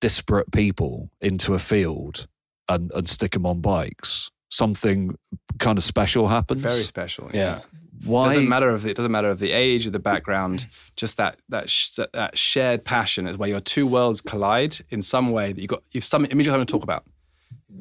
[0.00, 2.26] disparate people into a field
[2.68, 5.16] and and stick them on bikes, something
[5.58, 6.60] kind of special happens.
[6.60, 7.30] Very special.
[7.32, 7.60] Yeah.
[8.04, 8.28] Why?
[8.28, 10.66] doesn't matter of the, it doesn't matter of the age or the background.
[10.96, 15.30] Just that that sh- that shared passion is where your two worlds collide in some
[15.30, 17.04] way that you got you've some image you're having to talk about,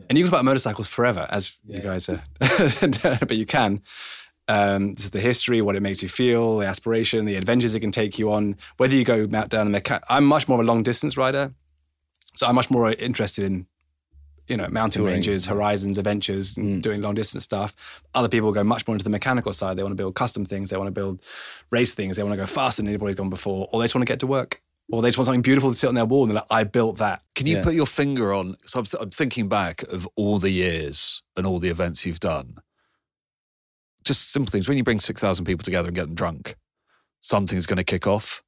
[0.09, 3.81] and you can talk about motorcycles forever, as you guys are, but you can.
[4.49, 7.79] Um, this is the history, what it makes you feel, the aspiration, the adventures it
[7.79, 8.57] can take you on.
[8.75, 11.15] Whether you go mount down in the cat, I'm much more of a long distance
[11.15, 11.53] rider,
[12.35, 13.67] so I'm much more interested in
[14.49, 15.13] you know, mountain Touring.
[15.15, 18.03] ranges, horizons, adventures, and doing long distance stuff.
[18.13, 19.77] Other people go much more into the mechanical side.
[19.77, 20.69] They want to build custom things.
[20.69, 21.25] They want to build
[21.71, 22.17] race things.
[22.17, 24.19] They want to go faster than anybody's gone before, or they just want to get
[24.19, 26.41] to work, or they just want something beautiful to sit on their wall and they're
[26.41, 27.21] like, I built that.
[27.35, 27.63] Can you Yeah.
[27.63, 28.57] put your finger on?
[28.65, 32.19] So I'm, th- I'm thinking back of all the years and all the events you've
[32.19, 32.57] done.
[34.03, 34.67] Just simple things.
[34.67, 36.57] When you bring 6,000 people together and get them drunk,
[37.21, 38.43] something's going to kick off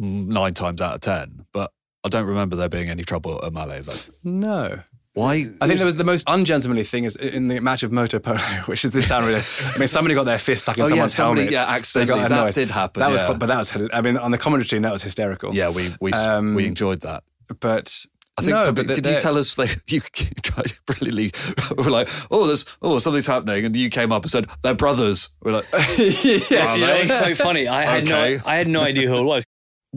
[0.00, 1.44] mm, nine times out of 10.
[1.52, 1.72] But
[2.06, 3.94] I don't remember there being any trouble at Malle, though.
[4.24, 4.80] No.
[5.14, 5.46] Why?
[5.60, 8.36] I think there was the most ungentlemanly thing is in the match of Moto Polo,
[8.66, 9.40] which is this sound really.
[9.74, 11.52] I mean, somebody got their fist stuck in Oh, yeah, someone's somebody- helmet.
[11.54, 12.20] yeah, They accidentally.
[12.24, 13.90] I That did happen, That was, but that was.
[13.94, 15.54] I mean, on the commentary team, that was hysterical.
[15.54, 17.24] yeah, we we Um, we enjoyed that.
[17.60, 17.92] but
[18.38, 20.00] I think no, somebody, but did they're- you tell us they you
[20.42, 21.32] tried brilliantly
[21.78, 25.30] were like oh there's oh something's happening and you came up and said they're brothers
[25.42, 27.00] we're like yeah, Are You know, they?
[27.00, 27.66] it's quite funny.
[27.66, 28.36] I had Okay.
[28.36, 29.44] no, I had no idea who it was.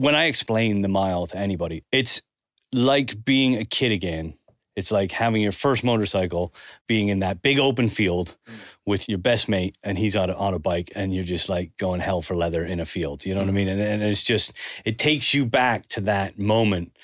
[0.00, 2.22] When I explain the mile to anybody, it's
[2.72, 4.32] like being a kid again.
[4.74, 6.54] It's like having your first motorcycle,
[6.86, 8.54] being in that big open field mm.
[8.86, 11.76] with your best mate, and he's on a, on a bike, and you're just like
[11.76, 13.26] going hell for leather in a field.
[13.26, 13.56] You know what I mm.
[13.56, 13.68] mean?
[13.68, 14.54] And, and it's just,
[14.86, 16.96] it takes you back to that moment.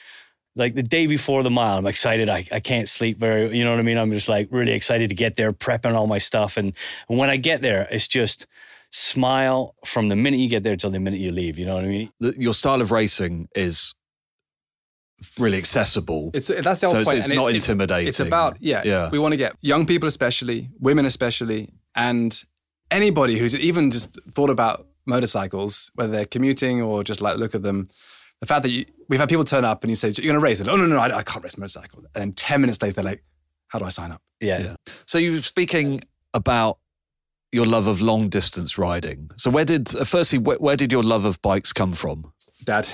[0.54, 2.30] Like the day before the mile, I'm excited.
[2.30, 3.98] I, I can't sleep very, you know what I mean?
[3.98, 6.56] I'm just like really excited to get there, prepping all my stuff.
[6.56, 6.72] And,
[7.10, 8.46] and when I get there, it's just
[8.92, 11.58] smile from the minute you get there till the minute you leave.
[11.58, 12.10] You know what I mean?
[12.20, 13.94] the, your style of racing is
[15.38, 17.18] really accessible It's that's the whole it's- point.
[17.18, 18.08] it's and not intimidating.
[18.08, 19.10] It's about yeah, Yeah.
[19.10, 22.38] We want to get young people, especially women, especially, and
[22.90, 27.62] anybody who's even just thought about motorcycles, whether they're commuting or just like look at
[27.62, 27.88] them
[28.40, 30.44] the fact that you, we've had people turn up and you say, You're going to
[30.44, 30.68] race it?
[30.68, 32.00] Oh, no, no, I, I can't race a motorcycle.
[32.14, 33.24] And then 10 minutes later, they're like,
[33.68, 34.20] How do I sign up?
[34.40, 34.58] Yeah.
[34.60, 34.74] Yeah.
[35.06, 36.02] So you were speaking
[36.34, 36.78] about
[37.56, 39.30] your love of long distance riding.
[39.36, 42.32] So where did, uh, firstly, where, where did your love of bikes come from?
[42.64, 42.88] Dad,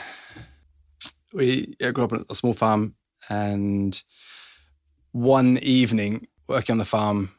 [1.34, 2.94] we yeah, grew up on a small farm,
[3.28, 4.02] and
[5.12, 7.30] one evening working on the farm,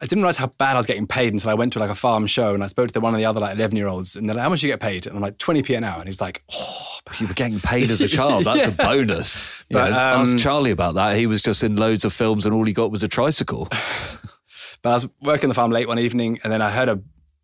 [0.00, 1.94] I didn't realize how bad I was getting paid until I went to like a
[1.94, 4.14] farm show and I spoke to the, one of the other like 11 year olds
[4.14, 5.06] and they're like, how much do you get paid?
[5.06, 5.98] And I'm like, 20p an hour.
[5.98, 8.44] And he's like, oh, You were getting paid as a child.
[8.44, 9.64] That's a bonus.
[9.70, 11.16] You But, know, um, ask Charley about that.
[11.16, 13.68] He was just in loads of films and all he got was a tricycle.
[14.82, 17.02] But I was working the farm late one evening, and then I heard a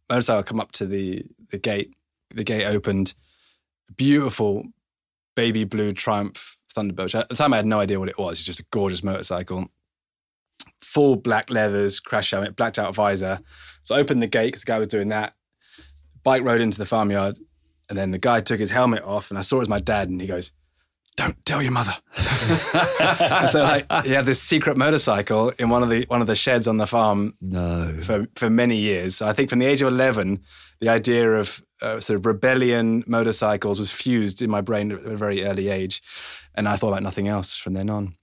[0.08, 1.94] motorcycle come up to the the gate.
[2.34, 3.14] The gate opened.
[3.96, 4.64] Beautiful
[5.34, 7.18] baby blue Triumph Thunderbird.
[7.18, 8.38] At the time, I had no idea what it was.
[8.38, 9.68] It's just a gorgeous motorcycle.
[10.80, 13.40] Full black leathers, crash helmet, blacked out visor.
[13.82, 15.34] So I opened the gate because the guy was doing that.
[16.22, 17.38] Bike rode into the farmyard,
[17.88, 20.08] and then the guy took his helmet off, and I saw it was my dad,
[20.08, 20.52] and he goes,
[21.16, 21.94] "Don't tell your mother."
[23.50, 26.66] So like he had this secret motorcycle in one of the one of the sheds
[26.68, 27.92] on the farm No.
[28.02, 29.16] for for many years.
[29.16, 30.40] So I think from the age of eleven,
[30.80, 35.16] the idea of uh, sort of rebellion motorcycles was fused in my brain at a
[35.16, 36.02] very early age,
[36.54, 38.14] and I thought about nothing else from then on.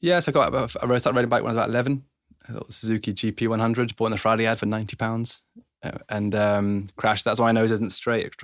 [0.00, 0.54] Yes, yeah, so I got
[0.92, 2.04] I started riding bike when I was about eleven.
[2.48, 5.42] I got Suzuki GP 100, bought in the Friday ad for ninety pounds,
[5.82, 7.24] uh, and um, crashed.
[7.24, 8.34] That's why my nose isn't straight.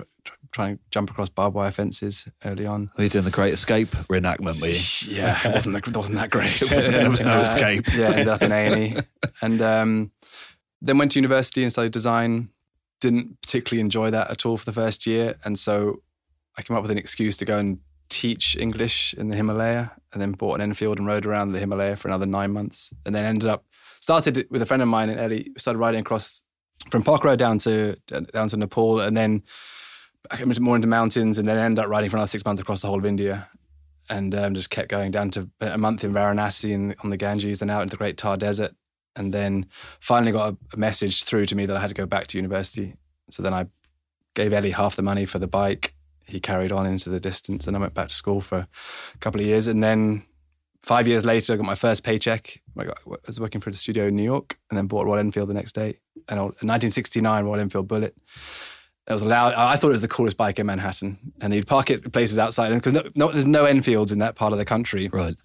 [0.51, 2.91] Trying to jump across barbed wire fences early on.
[2.97, 5.17] Were you doing the Great Escape reenactment, were you?
[5.17, 6.59] Yeah, it wasn't that, it wasn't that great.
[6.61, 7.87] Wasn't- there was no Uh, escape.
[7.95, 9.03] Yeah, ended up in
[9.41, 10.11] and um,
[10.81, 12.49] then went to university and studied design.
[12.99, 16.01] Didn't particularly enjoy that at all for the first year, and so
[16.57, 20.21] I came up with an excuse to go and teach English in the Himalaya, and
[20.21, 23.23] then bought an Enfield and rode around the Himalaya for another nine months, and then
[23.25, 23.63] ended up
[24.01, 25.47] started with a friend of mine in Ellie.
[25.57, 26.43] Started riding across
[26.91, 27.95] from Pokhara down to
[28.33, 29.41] down to Nepal, and then
[30.29, 32.81] I came more into mountains, and then ended up riding for another six months across
[32.81, 33.49] the whole of India
[34.09, 37.61] and um, just kept going down to a month in Varanasi in, on the Ganges,
[37.61, 38.73] and out into the Great Thar Desert,
[39.15, 39.65] and then
[39.99, 42.37] finally got a, a message through to me that I had to go back to
[42.37, 42.95] university.
[43.29, 43.67] So then I
[44.33, 45.93] gave Ellie half the money for the bike.
[46.27, 48.67] He carried on into the distance, and I went back to school for
[49.13, 50.25] a couple of years, and then
[50.81, 52.59] five years later, I got my first paycheck.
[52.77, 55.05] I, got, I was working for the studio in New York, and then bought a
[55.05, 58.15] Royal Enfield the next day, an old, a 1969 Royal Enfield Bullet.
[59.07, 59.53] That was allowed.
[59.53, 62.69] I thought it was the coolest bike in Manhattan, and he'd park it places outside
[62.69, 65.09] because no, no, there's no Enfields in that part of the country.
[65.11, 65.35] Right.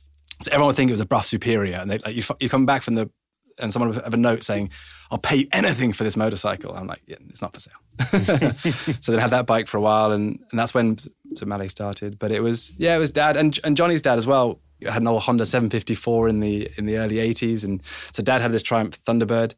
[0.43, 2.67] So everyone would think it was a Brough Superior, and they like you, you come
[2.67, 3.11] back from the
[3.59, 4.71] and someone would have a note saying,
[5.11, 7.75] "I'll pay you anything for this motorcycle." I'm like, "Yeah, it's not for sale."
[9.01, 10.99] so then I had that bike for a while, and and that's when
[11.35, 12.19] Somali started.
[12.19, 14.61] But it was yeah, it was dad and and Johnny's dad as well.
[14.83, 18.53] Had an old Honda 754 in the in the early 80s, and so dad had
[18.53, 19.55] this Triumph Thunderbird.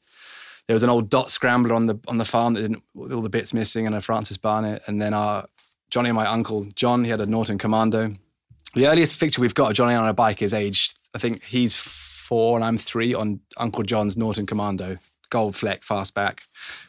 [0.68, 3.22] There was an old dot scrambler on the on the farm that didn't with all
[3.22, 5.46] the bits missing, and a Francis Barnett, and then our
[5.90, 8.14] Johnny and my uncle John, he had a Norton Commando.
[8.74, 11.74] The earliest picture we've got of Johnny on a bike is age, I think he's
[11.74, 14.98] four and I'm three on Uncle John's Norton Commando,
[15.31, 16.40] gold fleck, fastback.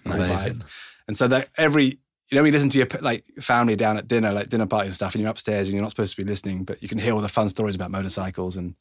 [0.05, 0.63] Amazing.
[1.07, 1.99] And so that every,
[2.31, 4.95] you know, we listen to your like family down at dinner, like dinner party and
[4.95, 7.13] stuff, and you're upstairs and you're not supposed to be listening, but you can hear
[7.13, 8.75] all the fun stories about motorcycles and,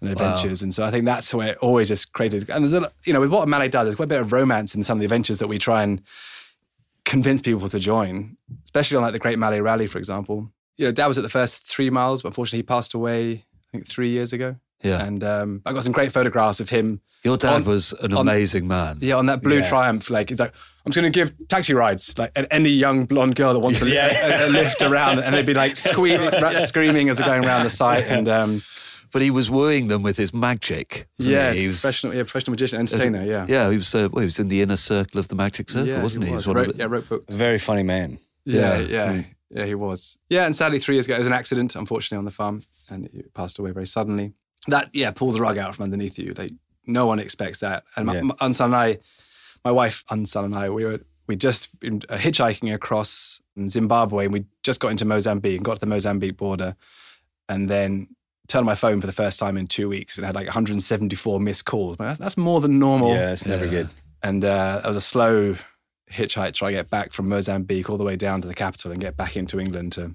[0.00, 0.62] and adventures.
[0.62, 3.20] And so I think that's where it always just created, and there's a, you know,
[3.20, 5.06] with what a Malle does, there's quite a bit of romance in some of the
[5.06, 6.02] adventures that we try and
[7.04, 10.50] convince people to join, especially on like the Great Malle Rally, for example.
[10.76, 13.70] You know, Dad was at the first three miles, but unfortunately he passed away, I
[13.72, 14.56] think three years ago.
[14.82, 15.04] Yeah.
[15.04, 17.00] And um, I got some great photographs of him.
[17.24, 18.98] Your dad on- was an on- amazing man.
[19.00, 19.68] Yeah, on that blue Yeah.
[19.68, 20.52] Triumph, like he's like,
[20.86, 23.82] I'm just going to give taxi rides, like and any young blonde girl that wants
[23.82, 27.44] a, a, a lift around, and they'd be like squealing, ra- screaming as they're going
[27.44, 28.62] around the site, and um,
[29.12, 31.08] But he was wooing them with his magic.
[31.18, 31.56] yeah, he?
[31.56, 33.92] he he was professional, yeah, professional magician, entertainer, yeah, Yeah, he was.
[33.94, 36.32] Uh, well, he was in the inner circle of the magic circle, yeah, wasn't he?
[36.32, 36.46] was.
[36.46, 37.34] one wrote, of the- yeah, wrote books.
[37.34, 38.18] Very funny man.
[38.44, 39.12] Yeah, Yeah.
[39.12, 40.16] yeah, yeah, he was.
[40.30, 43.08] Yeah, and sadly, three years ago, it was an accident, unfortunately, on the farm, and
[43.12, 44.32] he passed away very suddenly.
[44.66, 46.34] That, yeah, pulls the rug out from underneath you.
[46.36, 46.52] Like,
[46.86, 47.84] no one expects that.
[47.96, 48.22] And my, Yeah.
[48.22, 48.98] my Unson and I,
[49.64, 54.32] my wife, Unson and I, we were, we just been uh, hitchhiking across Zimbabwe, and
[54.32, 56.74] we just got into Mozambique and got to the Mozambique border,
[57.48, 58.08] and then
[58.48, 61.38] turned on my phone for the first time in two weeks and had like 174
[61.40, 61.96] missed calls.
[61.98, 63.10] That's, that's more than normal.
[63.10, 63.70] Yeah, it's never Yeah.
[63.70, 63.90] good.
[64.22, 65.54] And uh, that was a slow
[66.10, 68.98] hitchhike trying to get back from Mozambique all the way down to the capital and
[69.00, 70.14] get back into England to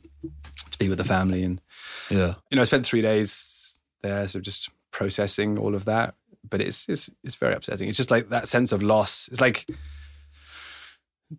[0.72, 1.44] to be with the family.
[1.44, 1.62] And
[2.10, 2.34] yeah.
[2.50, 3.73] you know, I spent three days
[4.04, 6.14] there, so just processing all of that.
[6.48, 7.88] But it's it's it's very upsetting.
[7.88, 9.28] It's just like that sense of loss.
[9.30, 9.66] It's like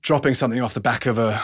[0.00, 1.40] dropping something off the back of a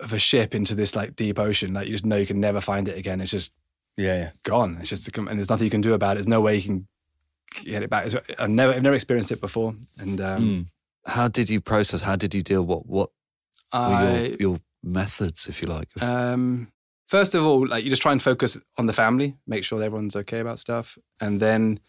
[0.00, 1.72] of a ship into this like deep ocean.
[1.74, 3.20] Like you just know you can never find it again.
[3.20, 3.54] It's just
[3.96, 4.30] Yeah, yeah.
[4.42, 4.78] gone.
[4.80, 6.14] It's just and there's nothing you can do about it.
[6.16, 6.88] There's no way you can
[7.64, 8.06] get it back.
[8.06, 9.74] It's- I've never I've never experienced it before.
[9.98, 10.66] And um, Mm.
[11.06, 12.02] How did you process?
[12.02, 12.62] How did you deal?
[12.62, 13.10] What what
[13.72, 15.88] I your, your methods, if you like?
[16.02, 16.70] Um,
[17.08, 20.14] First of all, like you just try and focus on the family, make sure everyone's
[20.14, 21.80] okay about stuff, and then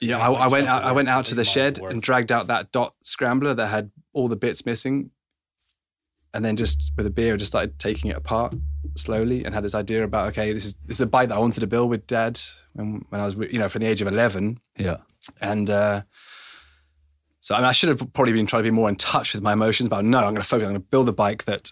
[0.00, 0.82] yeah, I, I went out.
[0.82, 4.26] I went out to the shed and dragged out that dot scrambler that had all
[4.28, 5.10] the bits missing,
[6.34, 8.54] and then just with a beer, just started taking it apart
[8.96, 11.38] slowly, and had this idea about okay, this is this is a bike that I
[11.38, 12.40] wanted to build with dad
[12.72, 14.96] when when I was you know from the age of eleven, Yeah.
[15.40, 16.02] and uh,
[17.38, 19.44] so I, mean, I should have probably been trying to be more in touch with
[19.44, 19.88] my emotions.
[19.88, 20.64] But no, I'm going to focus.
[20.64, 21.70] I'm going to build the bike that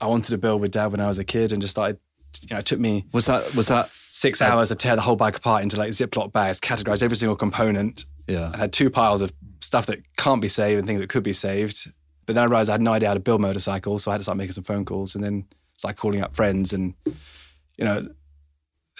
[0.00, 1.98] I wanted to build with dad when I was a kid, and just started.
[2.42, 5.16] You know, it took me Was that was that six hours to tear the whole
[5.16, 8.46] bike apart into like Ziploc bags, categorized every single component, yeah.
[8.46, 11.32] and had two piles of stuff that can't be saved and things that could be
[11.32, 11.90] saved.
[12.26, 14.18] But then I realized I had no idea how to build motorcycles, so I had
[14.18, 15.46] to start making some phone calls and then
[15.78, 18.06] start calling up friends, and you know,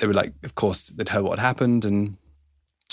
[0.01, 2.17] they were like, of course, they'd heard what had happened, and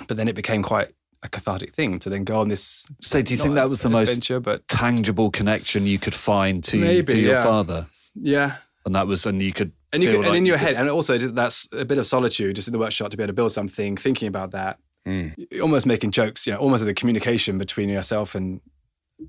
[0.07, 0.89] but then it became quite
[1.25, 2.87] a cathartic thing to then go on this.
[3.01, 4.29] So do you think that was the most?
[4.43, 7.43] But tangible connection you could find to Maybe, to your yeah.
[7.43, 7.87] father?
[8.15, 10.89] yeah, And that was and you could and you could, and in your head, and
[10.89, 13.51] also that's a bit of solitude, just in the workshop to be able to build
[13.51, 18.35] something, thinking about that, You're almost making jokes, you know, almost the communication between yourself
[18.35, 18.61] and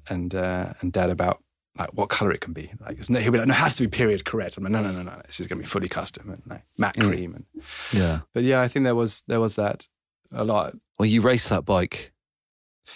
[0.08, 1.42] and uh, and dad about
[1.78, 2.72] like what color it can be.
[2.80, 4.56] Like, it's no, he'll be like, no, it has to be period correct.
[4.56, 6.62] I'm like, no, no, no, no, this is going to be fully custom and like,
[6.78, 7.34] matte cream.
[7.34, 7.44] And
[7.92, 8.20] Yeah.
[8.32, 9.86] but yeah, I think there was there was that
[10.32, 10.74] a lot.
[10.98, 12.12] Well, you raced that bike.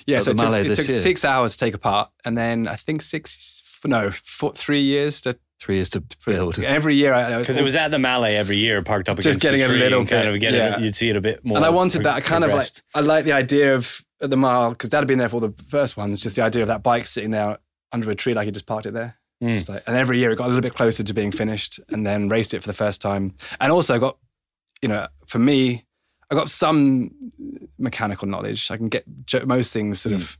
[0.07, 3.03] Yeah, so it took, it took six hours to take apart, and then I think
[3.03, 6.59] six, no, four, three years to Three years to build.
[6.59, 6.64] It.
[6.64, 7.12] Every year.
[7.38, 9.69] Because it was at the Malle every year, parked up Just against getting the a
[9.69, 10.79] tree little and kind bit, of get yeah.
[10.79, 11.59] you'd see it a bit more.
[11.59, 12.71] and I wanted that I kind of like.
[12.95, 15.99] I like the idea of the mile because Dad had been there for the first
[15.99, 16.19] ones.
[16.19, 17.59] Just the idea of that bike sitting there
[17.93, 19.19] under a tree, like he just parked it there.
[19.43, 19.53] Mm.
[19.53, 22.07] Just like, and every year it got a little bit closer to being finished, and
[22.07, 23.35] then raced it for the first time.
[23.61, 24.16] And also got,
[24.81, 25.85] you know, for me,
[26.31, 27.11] I got some
[27.79, 28.71] mechanical knowledge.
[28.71, 29.05] I can get
[29.47, 30.38] most things sort of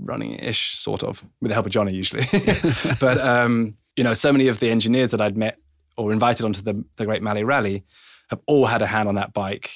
[0.00, 2.24] running-ish, sort of, with the help of Johnny usually.
[3.00, 5.58] but um, you know, so many of the engineers that I'd met
[5.96, 7.84] or invited onto the the Great Malle Rally
[8.30, 9.70] have all had a hand on that bike,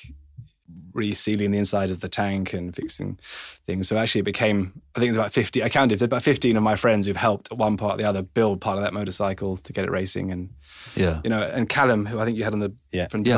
[0.92, 3.18] resealing the inside of the tank and fixing
[3.66, 3.88] things.
[3.88, 5.62] So actually, it became I think it's about fifty.
[5.62, 8.22] I counted about fifteen of my friends who've helped at one part or the other
[8.22, 10.32] build part of that motorcycle to get it racing.
[10.32, 10.50] And
[10.96, 11.20] Yeah.
[11.24, 13.08] you know, and Callum, who I think you had on the Yeah.
[13.08, 13.36] from Yeah.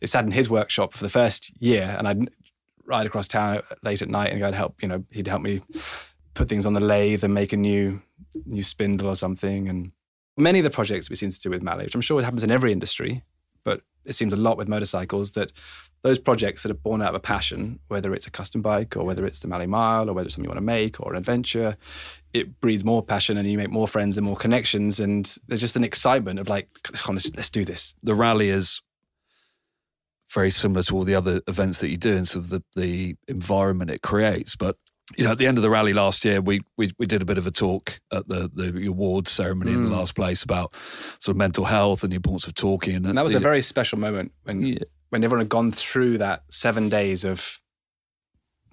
[0.00, 2.28] It sat in his workshop for the first year, and I'd
[2.84, 4.82] ride across town late at night and go and help.
[4.82, 5.60] You know, he'd help me
[6.34, 8.02] put things on the lathe and make a new
[8.44, 9.68] new spindle or something.
[9.68, 9.92] And
[10.36, 12.44] many of the projects we seem to do with Malle, which I'm sure it happens
[12.44, 13.22] in every industry,
[13.64, 15.52] but it seems a lot with motorcycles that
[16.02, 19.04] those projects that are born out of a passion, whether it's a custom bike or
[19.04, 21.18] whether it's the Malle Mile or whether it's something you want to make or an
[21.18, 21.76] adventure,
[22.32, 25.00] it breeds more passion and you make more friends and more connections.
[25.00, 26.68] And there's just an excitement of like,
[27.08, 27.94] let's do this.
[28.02, 28.82] the rally is
[30.32, 33.16] very similar to all the other events that you do and sort of the, the
[33.28, 34.56] environment it creates.
[34.56, 34.76] But
[35.16, 37.24] you know, at the end of the rally last year, we we, we did a
[37.24, 39.96] bit of a talk at the the awards ceremony in the mm.
[39.96, 40.74] last place about
[41.20, 43.06] sort of mental health and the importance of talking.
[43.06, 44.78] And that was a very special moment when Yeah.
[45.10, 47.60] when everyone had gone through that seven days of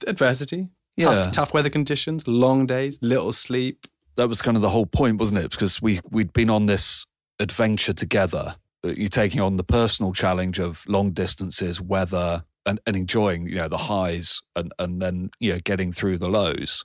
[0.08, 1.06] adversity, Yeah.
[1.06, 3.88] tough, tough weather conditions, long days, little sleep.
[4.16, 5.52] that was kind of the whole point, wasn't it?
[5.52, 7.06] Because we we'd been on this
[7.40, 8.56] adventure together.
[8.84, 13.68] You're taking on the personal challenge of long distances, weather, and, and enjoying, you know,
[13.68, 16.84] the highs and and then you know getting through the lows.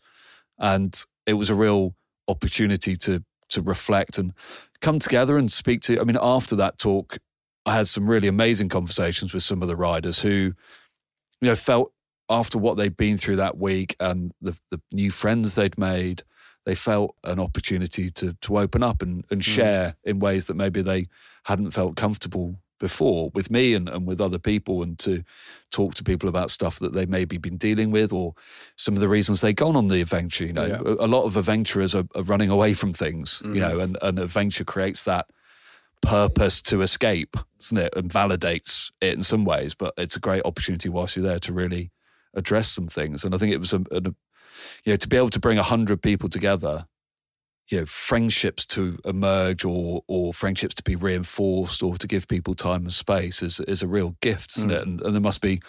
[0.59, 1.95] And it was a real
[2.27, 4.33] opportunity to to reflect and
[4.81, 6.01] come together and speak to.
[6.01, 7.19] I mean, after that talk,
[7.65, 10.53] I had some really amazing conversations with some of the riders who,
[11.41, 11.93] you know, felt
[12.31, 16.23] after what they'd been through that week and the the new friends they'd made
[16.69, 19.51] they felt an opportunity to to open up and, and hmm.
[19.53, 21.09] share in ways that maybe they
[21.45, 25.25] hadn't felt comfortable before with me and, and with other people and to
[25.71, 28.35] talk to people about stuff that they maybe been dealing with or
[28.77, 30.45] some of the reasons they've gone on the adventure.
[30.45, 30.83] You know, Yeah.
[30.85, 33.59] a, a lot of adventurers are, are running away from things, you hmm.
[33.61, 35.27] know, and, and adventure creates that
[36.03, 37.95] purpose to escape, doesn't it?
[37.97, 41.53] And validates it in some ways, but it's a great opportunity whilst you're there to
[41.53, 41.93] really
[42.35, 43.25] address some things.
[43.25, 44.15] And I think it was a, a
[44.85, 46.87] you know, to be able to bring a hundred people together,
[47.69, 52.55] you know, friendships to emerge or or friendships to be reinforced or to give people
[52.55, 54.87] time and space is is a real gift, isn't it?
[54.87, 55.61] And, and there must be,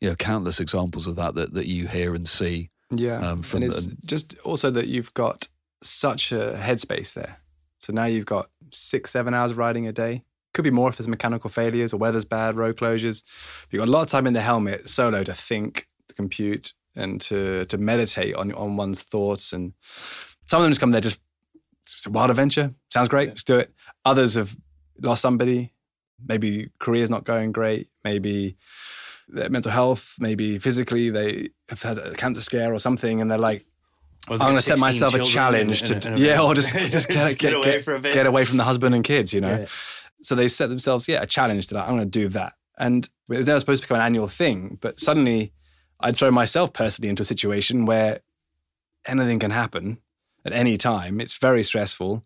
[0.00, 2.70] you know, countless examples of that that, that you hear and see.
[2.90, 3.18] Yeah.
[3.18, 5.48] Um, and it's the- just also that you've got
[5.82, 7.38] such a headspace there.
[7.80, 10.22] So now you've got six, seven hours of riding a day.
[10.54, 13.22] Could be more if there's mechanical failures or weather's bad, road closures.
[13.70, 17.20] You've got a lot of time in the helmet solo to think, to compute, and
[17.22, 19.52] to to meditate on on one's thoughts.
[19.52, 19.72] And
[20.46, 21.20] some of them just come there just
[21.82, 22.74] it's a wild adventure.
[22.90, 23.30] Sounds great.
[23.30, 23.72] Let's do it.
[24.04, 24.56] Others have
[25.00, 25.72] lost somebody.
[26.26, 27.88] Maybe career's not going great.
[28.04, 28.56] Maybe
[29.28, 30.16] their mental health.
[30.18, 33.64] Maybe physically they have had a cancer scare or something, and they're like,
[34.28, 36.54] I'm going to set myself a challenge in- to, in- to in a yeah, or
[36.54, 39.66] just just get, get, away get, away from the husband and kids, you know.
[40.22, 41.84] So they set themselves, yeah, a challenge to that.
[41.84, 42.54] I'm going to do that.
[42.76, 44.78] And it was never supposed to become an annual thing.
[44.80, 45.52] But suddenly
[46.00, 48.20] I'd throw myself personally into a situation where
[49.06, 49.98] anything can happen
[50.44, 51.20] at any time.
[51.20, 52.24] It's very stressful.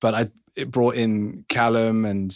[0.00, 2.34] But I it brought in Callum and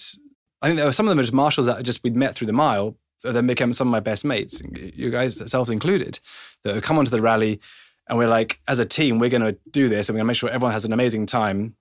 [0.63, 2.47] I think there were some of them are just marshals that just we'd met through
[2.47, 4.63] the mile, that then became some of my best mates,
[4.95, 6.21] you guys self included,
[6.63, 7.61] that have come onto the rally
[8.09, 10.29] and we're like, as a team, we're going to do this and we're going to
[10.29, 11.77] make sure everyone has an amazing time,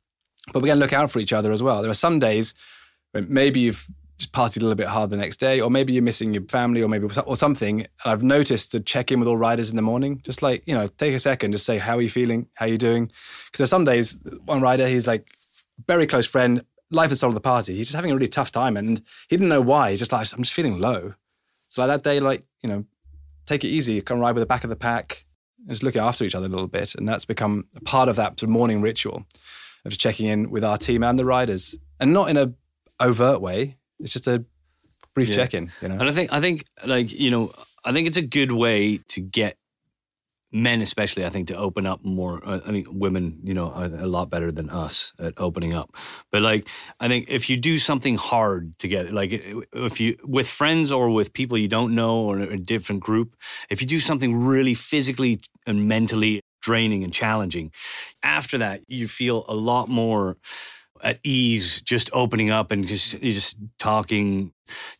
[0.53, 1.81] but we're going to look out for each other as well.
[1.81, 2.53] There are some days
[3.11, 3.87] when maybe you've
[4.19, 6.83] just partied a little bit hard the next day, or maybe you're missing your family,
[6.83, 7.79] or maybe or something.
[7.81, 10.75] And I've noticed to check in with all riders in the morning, just like you
[10.75, 12.47] know, take a second, just say, "How are you feeling?
[12.55, 15.33] How are you doing?" Because there's some days, one rider, he's like
[15.87, 17.75] very close friend, life and soul of the party.
[17.75, 19.91] He's just having a really tough time, and he didn't know why.
[19.91, 21.13] He's just like, I'm just feeling low.
[21.69, 22.85] So like that day, like you know,
[23.45, 25.25] take it easy, come ride with the back of the pack,
[25.59, 28.17] and just look after each other a little bit, and that's become a part of
[28.17, 29.25] that morning ritual
[29.85, 32.53] of just checking in with our team and the riders, and not in a
[32.99, 33.77] overt way.
[33.99, 34.43] It's just a
[35.13, 35.35] brief Yeah.
[35.35, 35.95] check in, you know.
[35.99, 37.51] And I think I think like you know
[37.85, 39.55] I think it's a good way to get
[40.51, 42.41] men especially I think to open up more.
[42.43, 45.95] uh, I think women you know are a lot better than us at opening up.
[46.31, 46.67] But like
[46.99, 49.31] I think if you do something hard together, like
[49.73, 53.35] if you with friends or with people you don't know or a different group,
[53.69, 57.71] if you do something really physically and mentally draining and challenging,
[58.23, 60.37] after that you feel a lot more
[61.03, 64.51] at ease just opening up and just just talking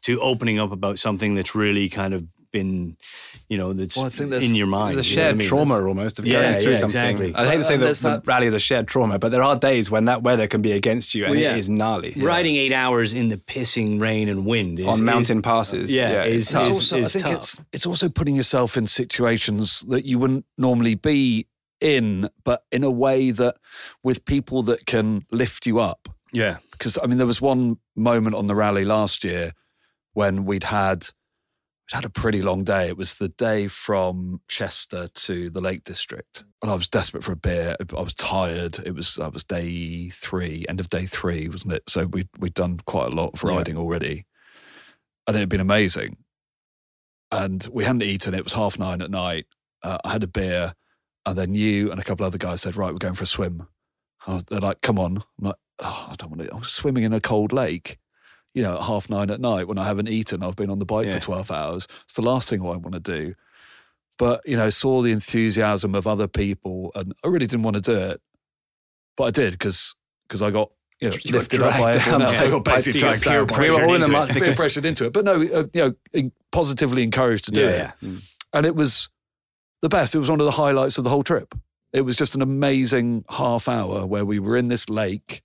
[0.04, 2.98] to opening up about something that's really kind of been
[3.48, 5.26] you know that's Well, I think there's- in your mind The a you know I
[5.26, 5.48] shared mean?
[5.48, 7.02] trauma almost of Yeah, going through yeah, something.
[7.18, 7.36] exactly.
[7.36, 9.56] I hate to say that the that- rally is a shared trauma, but there are
[9.56, 11.54] days when that weather can be against you and Well, yeah.
[11.54, 12.14] it is gnarly.
[12.18, 15.92] riding eight hours in the pissing rain and wind is, On is- mountain passes.
[15.94, 16.68] yeah, it's is- tough.
[16.70, 17.34] It's is- also, I think tough.
[17.36, 21.46] it's it's also putting yourself in situations that you wouldn't normally be
[21.82, 23.56] in, but in a way that
[24.04, 26.10] with people that can lift you up.
[26.34, 29.54] yeah Because I mean, there was one moment on the rally last year
[30.14, 31.06] when we'd had
[31.92, 32.88] we'd had a pretty long day.
[32.88, 37.32] It was the day from Chester to the Lake District, and I was desperate for
[37.32, 37.76] a beer.
[37.80, 38.80] I was tired.
[38.86, 41.84] It was that was day three, end of day three, wasn't it?
[41.90, 43.56] So we we'd done quite a lot of Yeah.
[43.58, 44.26] riding already,
[45.26, 46.18] and it had been amazing.
[47.32, 48.34] And we hadn't eaten.
[48.34, 49.46] It was half nine at night.
[49.84, 50.74] Uh, I had a beer,
[51.30, 53.68] and then you and a couple other guys said, "Right, we're going for a swim."
[54.28, 57.14] Was, they're like, "Come on!" I'm like, "Oh, I don't want to." I'm swimming in
[57.14, 57.98] a cold lake,
[58.54, 60.44] you know, at half nine at night when I haven't eaten.
[60.44, 61.16] I've been on the bike Yeah.
[61.16, 61.88] for twelve hours.
[62.06, 63.36] It's the last thing I want to do.
[64.18, 67.82] But you know, saw the enthusiasm of other people, and I really didn't want to
[67.82, 68.22] do it,
[69.16, 69.96] but I did because
[70.28, 70.72] because I got.
[71.02, 72.42] You know, You lifted up by everyone else.
[72.42, 73.48] I got By- basically dragged down.
[73.58, 76.34] We were all in the mud pressured into it, but no, uh, you know, in-
[76.52, 78.18] positively encouraged to do yeah, it yeah.
[78.54, 79.10] and it was
[79.82, 80.16] the best.
[80.16, 81.56] It was one of the highlights of the whole trip.
[81.94, 85.42] It was just an amazing half hour where we were in this lake,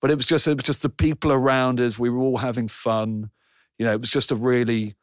[0.00, 1.98] but it was just it was just the people around us.
[1.98, 3.30] We were all having fun.
[3.78, 4.94] You know, it was just a really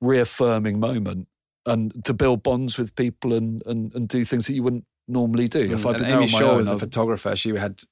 [0.00, 1.28] reaffirming moment,
[1.66, 5.48] and to build bonds with people and and, and do things that you wouldn't normally
[5.48, 5.60] do.
[5.72, 5.94] If I'd Mm.
[5.94, 7.36] and been there Amy Shaw was the photographer.
[7.36, 7.82] She had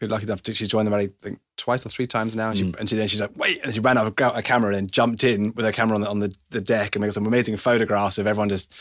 [0.00, 2.36] we were lucky enough to she's joined the rally I think twice or three times
[2.36, 2.50] now.
[2.50, 2.80] And, she, Mm.
[2.80, 4.86] and she, then she's like, wait, and she ran out of a camera and then
[4.88, 7.56] jumped in with her camera on the on the, the deck and made some amazing
[7.56, 8.72] photographs of everyone just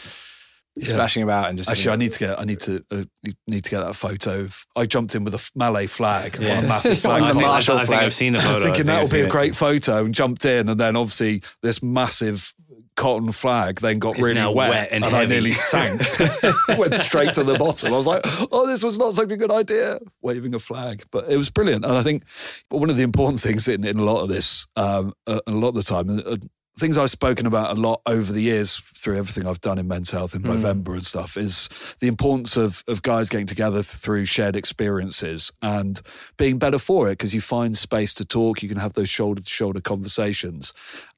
[0.82, 2.40] splashing about and just Actually, I need to get.
[2.40, 3.04] I need to uh,
[3.48, 4.66] need to get that photo of.
[4.76, 7.20] I jumped in with a Malle flag on a massive flag.
[7.20, 8.04] Flying I the think, I, Marshall I think flag.
[8.06, 8.56] I've seen the photo.
[8.56, 9.32] I'm thinking think that I've would be seen a it.
[9.32, 12.54] great photo and jumped in and then obviously this massive
[12.96, 16.02] cotton flag then got It's really wet, wet and I nearly sank
[16.78, 18.22] went straight to the bottom I was like
[18.52, 21.84] oh this was not such a good idea waving a flag but it was brilliant
[21.84, 22.24] and I think
[22.70, 25.70] one of the important things in, in a lot of this um, a, a lot
[25.70, 26.38] of the time uh,
[26.78, 30.12] things I've spoken about a lot over the years through everything I've done in Men's
[30.12, 30.50] Health in hmm.
[30.50, 31.70] November and stuff is
[32.00, 36.02] the importance of of guys getting together through shared experiences and
[36.38, 39.42] being better for it because you find space to talk, you can have those shoulder
[39.42, 40.74] to shoulder conversations,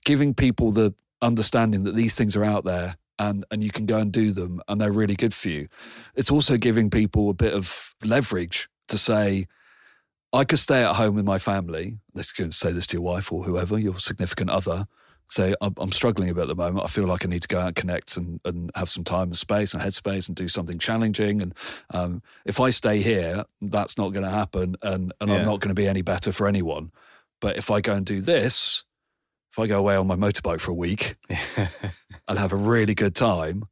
[0.05, 3.97] giving people the understanding that these things are out there and and you can go
[3.97, 5.67] and do them and they're really good for you.
[6.15, 9.47] It's also giving people a bit of leverage to say
[10.33, 11.97] I could stay at home with my family.
[12.13, 14.87] Let's go and say this to your wife or whoever, your significant other.
[15.29, 16.85] Say, I'm, I'm struggling a bit at the moment.
[16.85, 19.23] I feel like I need to go out and connect and, and have some time
[19.27, 21.41] and space and headspace and do something challenging.
[21.41, 21.53] And
[21.93, 24.77] um, if I stay here, that's not going to happen.
[24.81, 25.37] And, and Yeah.
[25.37, 26.91] I'm not going to be any better for anyone.
[27.41, 28.85] But if I go and do this,
[29.51, 33.13] if I go away on my motorbike for a week and have a really good
[33.15, 33.65] time,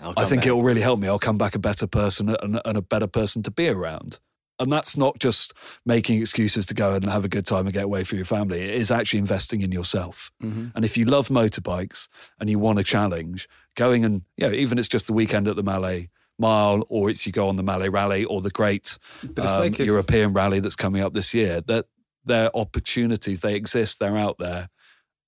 [0.00, 0.46] I think back.
[0.48, 1.08] it will really help me.
[1.08, 4.20] I'll come back a better person and, and a better person to be around.
[4.60, 5.54] And that's not just
[5.86, 8.60] making excuses to go and have a good time and get away from your family.
[8.60, 10.30] It is actually investing in yourself.
[10.42, 10.68] Mm-hmm.
[10.74, 12.08] And if you love motorbikes
[12.40, 15.46] and you want a challenge, going and, you know, even if it's just the weekend
[15.46, 16.06] at the Malle
[16.40, 19.86] Mile or it's you go on the Malle Rally or the great um, like if-
[19.86, 21.86] European Rally that's coming up this year, that
[22.24, 23.40] they're opportunities.
[23.40, 23.98] They exist.
[23.98, 24.68] They're out there,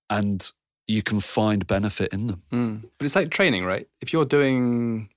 [0.08, 0.50] and
[0.86, 2.42] you can find benefit in them.
[2.52, 2.82] Mm.
[2.98, 3.88] But it's like training, right?
[4.00, 5.08] If you're doing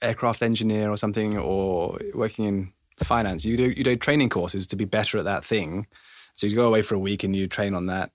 [0.00, 4.76] aircraft engineer or something, or working in finance, you do you do training courses to
[4.76, 5.86] be better at that thing.
[6.34, 8.10] So you go away for a week and you train on that.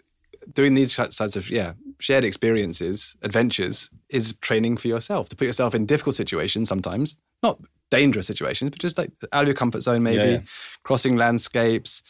[0.54, 5.74] Doing these types of yeah shared experiences, adventures, is training for yourself to put yourself
[5.76, 7.60] in difficult situations sometimes, not
[7.90, 10.42] dangerous situations, but just like out of your comfort zone, maybe Yeah, yeah.
[10.84, 12.04] crossing landscapes.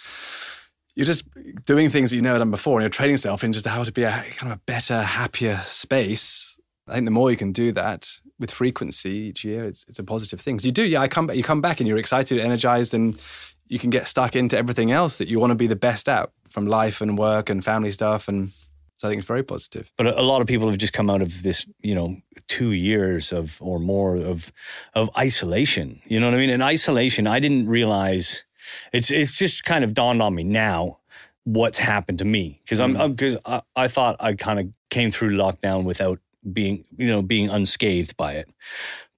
[0.95, 1.25] You're just
[1.65, 3.91] doing things that you never done before, and you're training yourself in just how to
[3.91, 6.56] be a kind of a better, happier space.
[6.87, 10.03] I think the more you can do that with frequency each year, it's it's a
[10.03, 10.59] positive thing.
[10.63, 11.01] you do, yeah.
[11.01, 13.19] I come back, you come back, and you're excited, energized, and
[13.67, 16.29] you can get stuck into everything else that you want to be the best at
[16.49, 18.51] from life and work and family stuff, and
[18.97, 19.91] so I think it's very positive.
[19.95, 22.17] But a lot of people have just come out of this, you know,
[22.47, 24.51] two years of or more of
[24.93, 26.01] of isolation.
[26.05, 26.49] You know what I mean?
[26.49, 28.45] In isolation, I didn't realize
[28.91, 30.99] it's it's just kind of dawned on me now
[31.43, 33.15] what's happened to me because I'm mm.
[33.15, 36.19] because I, I thought I kind of came through lockdown without
[36.53, 38.49] being you know being unscathed by it,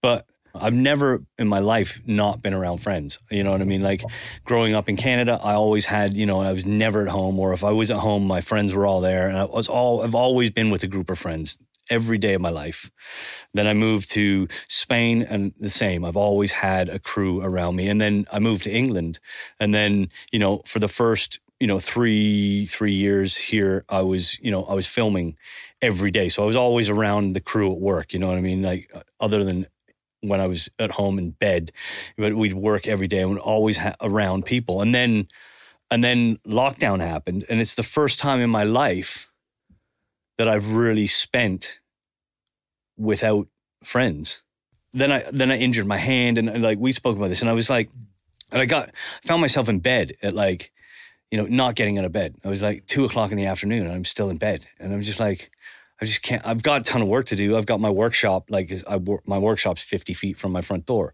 [0.02, 0.26] but.
[0.56, 3.20] I've never in my life not been around friends.
[3.30, 3.84] You know what I mean?
[3.84, 4.04] Like
[4.46, 7.54] growing up in Canada, I always had, you know, I was never at home, or
[7.54, 9.28] if I was at home, my friends were all there.
[9.28, 11.60] And I was all, I've always been with a group of friends
[11.90, 12.90] every day of my life.
[13.54, 16.06] Then I moved to Spain and the same.
[16.06, 17.88] I've always had a crew around me.
[17.88, 19.20] And then I moved to England.
[19.60, 24.40] And then, you know, for the first, you know, three, three years here, I was,
[24.40, 25.38] you know, I was filming
[25.82, 26.30] every day.
[26.30, 28.14] So I was always around the crew at work.
[28.14, 28.62] You know what I mean?
[28.62, 29.68] Like uh, other than
[30.22, 31.72] when I was at home in bed,
[32.18, 34.82] but we'd work every day and always ha- around people.
[34.82, 35.28] And then,
[35.90, 39.32] and then lockdown happened, and it's the first time in my life
[40.38, 41.80] that I've really spent
[42.98, 43.48] without
[43.84, 44.44] friends.
[44.94, 47.50] Then I then I injured my hand, and, and, like we spoke about this, and
[47.50, 47.90] I was like,
[48.52, 48.90] and I got
[49.26, 50.72] found myself in bed at like,
[51.32, 52.36] you know, not getting out of bed.
[52.44, 55.02] I was like two o'clock in the afternoon, and I'm still in bed, and I'm
[55.02, 55.52] just like.
[56.02, 56.46] I just can't.
[56.46, 57.58] I've got a ton of work to do.
[57.58, 58.46] I've got my workshop.
[58.50, 61.14] Like I work, my workshop's fifty feet from my front door,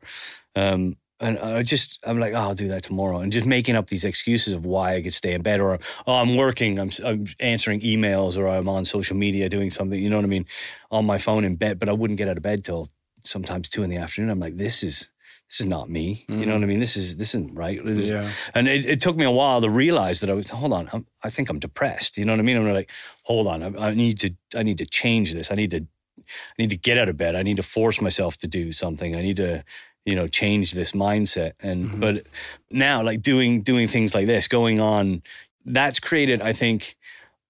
[0.55, 3.88] um, and I just I'm like, oh, I'll do that tomorrow, and just making up
[3.88, 7.25] these excuses of why I could stay in bed, or oh, I'm working, I'm I'm
[7.39, 10.01] answering emails, or I'm on social media doing something.
[10.01, 10.45] You know what I mean?
[10.91, 12.88] On my phone in bed, but I wouldn't get out of bed till
[13.23, 14.29] sometimes two in the afternoon.
[14.29, 15.09] I'm like, this is
[15.49, 16.25] this is not me.
[16.27, 16.55] You know mm.
[16.55, 16.79] what I mean?
[16.79, 17.83] This is this isn't right.
[17.83, 18.29] This is- Yeah.
[18.53, 21.05] and it, it took me a while to realize that I was, hold on, I'm,
[21.23, 22.17] I think I'm depressed.
[22.17, 22.57] You know what I mean?
[22.57, 22.89] I'm like,
[23.23, 25.51] hold on, I, I need to, I need to change this.
[25.51, 25.85] I need to,
[26.17, 26.23] I
[26.57, 27.35] need to get out of bed.
[27.35, 29.15] I need to force myself to do something.
[29.15, 29.63] I need to,
[30.03, 31.53] you know, change this mindset.
[31.59, 31.99] And, mm-hmm.
[31.99, 32.25] but
[32.71, 35.21] now like doing, doing things like this, going on,
[35.63, 36.95] that's created, I think,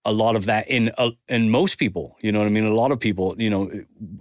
[0.05, 2.15] a lot of that in uh, in most people.
[2.21, 2.65] You know what I mean?
[2.65, 3.69] A lot of people, you know,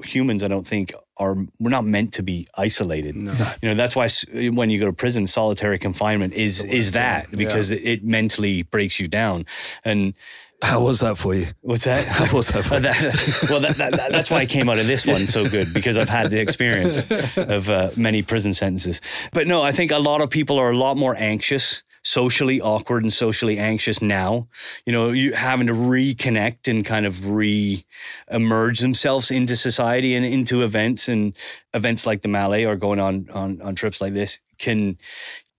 [0.04, 0.42] humans.
[0.42, 3.14] I don't think are we're not meant to be isolated.
[3.14, 4.08] You know, that's why
[4.50, 8.98] when you go to prison, solitary confinement is is that because it, it mentally breaks
[8.98, 9.46] you down.
[9.84, 10.14] And
[10.62, 11.46] How was that for you?
[11.60, 12.06] what's that?
[12.06, 13.48] How was that for you?
[13.50, 15.96] well, that, that, that- that's why I came out of this one so good because
[15.98, 16.96] I've had the experience
[17.36, 19.00] of uh, many prison sentences.
[19.32, 23.02] But no, I think a lot of people are a lot more anxious, socially awkward,
[23.02, 24.46] and socially anxious now.
[24.86, 30.62] You know, you having to reconnect and kind of re-emerge themselves into society and into
[30.62, 31.36] events, and
[31.72, 34.96] events like the Malle or going on on on trips like this can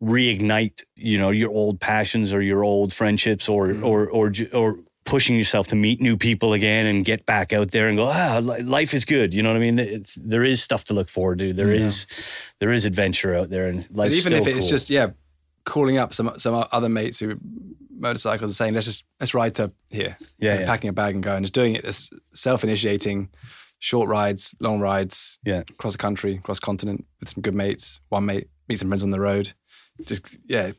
[0.03, 5.35] reignite you know your old passions or your old friendships or or or or pushing
[5.35, 8.93] yourself to meet new people again and get back out there and go ah life
[8.93, 9.33] is good.
[9.33, 9.79] You know what i mean?
[9.79, 11.53] It's, there is stuff to look forward to.
[11.53, 12.07] There is
[12.59, 14.69] there is adventure out there and But life's even if it's cool.
[14.69, 15.11] just yeah,
[15.65, 17.37] calling up some some other mates who
[17.97, 20.65] motorcycles and saying let's just let's ride to here, Yeah, And yeah.
[20.67, 23.29] packing a bag and going, just doing it This self-initiating,
[23.79, 28.01] short rides, long rides, yeah across the country, across continent with some good mates.
[28.09, 29.53] One mate meet some friends on the road,
[30.05, 30.71] just yeah,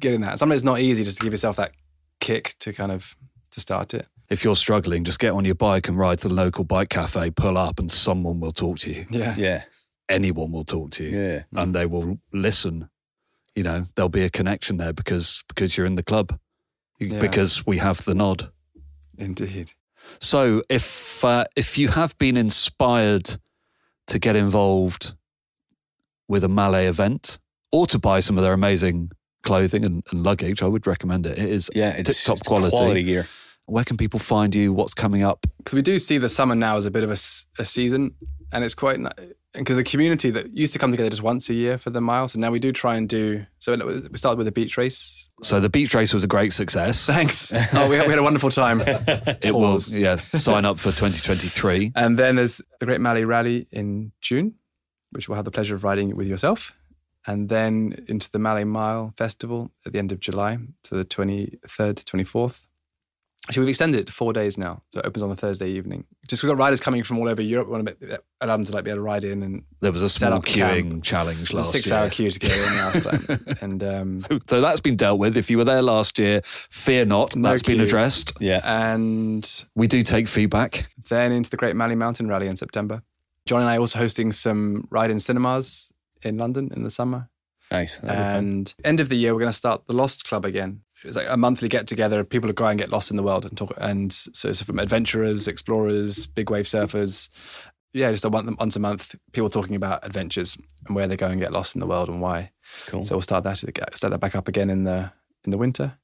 [0.00, 0.38] getting that.
[0.38, 1.72] Sometimes it's not easy just to give yourself that
[2.20, 3.16] kick to kind of
[3.50, 4.06] to start it.
[4.30, 7.30] If you're struggling, just get on your bike and ride to the local bike cafe,
[7.30, 9.04] pull up, and someone will talk to you.
[9.10, 9.64] Yeah, yeah
[10.08, 12.88] Anyone will talk to you, yeah and they will listen.
[13.54, 16.38] You know, there'll be a connection there because because you're in the club,
[16.98, 17.18] Yeah.
[17.20, 18.50] because we have the nod.
[19.18, 19.72] indeed.
[20.20, 23.36] So if uh, if you have been inspired
[24.06, 25.14] to get involved
[26.28, 27.38] with a Malle event
[27.70, 29.10] or to buy some of their amazing
[29.42, 31.38] clothing and, and luggage, I would recommend it.
[31.38, 32.76] It is yeah it's it's quality.
[32.76, 33.26] quality gear
[33.66, 34.72] Where can people find you?
[34.72, 35.46] What's coming up?
[35.58, 37.18] because we do see the summer now as a bit of a,
[37.60, 38.14] a season,
[38.52, 38.98] and it's quite
[39.54, 42.26] because the community that used to come together just once a year for the mile,
[42.28, 43.44] so now we do try and do.
[43.58, 43.76] So
[44.10, 45.28] we started with a beach race.
[45.42, 47.06] So the beach race was a great success.
[47.16, 47.52] Thanks.
[47.74, 48.80] Oh, we had, we had a wonderful time.
[49.42, 49.94] It was.
[49.96, 50.16] Yeah.
[50.16, 51.92] Sign up for 2023.
[51.96, 54.54] And then there's the Great Malle Rally in June,
[55.10, 56.74] which we'll have the pleasure of riding with yourself.
[57.26, 61.94] and then into the Malle Mile Festival at the end of July to the 23rd
[61.96, 62.66] to 24th.
[63.48, 66.04] Actually, we've extended it to four days now, so it opens on the Thursday evening.
[66.28, 67.66] Just we've got riders coming from all over Europe.
[67.66, 69.90] We want to be, allow them to like be able to ride in, and There
[69.90, 71.02] was a Set small up queuing camp.
[71.02, 73.44] challenge it was a last six-hour queue to get in last time.
[73.60, 75.36] and um, So that's been dealt with.
[75.36, 77.34] If you were there last year, fear not.
[77.34, 78.32] No that's been addressed.
[78.38, 78.60] Yeah.
[78.64, 80.86] and We do take feedback.
[81.08, 83.02] then into the Great Malle Mountain Rally in September.
[83.44, 87.28] John and I are also hosting some ride-in cinemas in London in the summer.
[87.72, 87.98] Nice.
[87.98, 88.16] That'll.
[88.22, 90.82] And end of the year, we're going to start the Lost Club again.
[91.04, 92.20] It's like a monthly get together.
[92.20, 93.72] Of people who go and get lost in the world and talk.
[93.78, 97.28] And so it's from adventurers, explorers, big wave surfers.
[97.92, 101.26] Yeah, just a once, once a month, people talking about adventures and where they go
[101.28, 102.52] and get lost in the world and why.
[102.86, 103.04] Cool.
[103.04, 105.12] So we'll start that start that back up again in the
[105.44, 105.98] in the winter.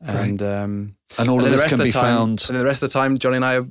[0.00, 2.44] And um, And all and of this the rest can of be time, found.
[2.50, 3.66] And the rest of the time, Johnny and I, are,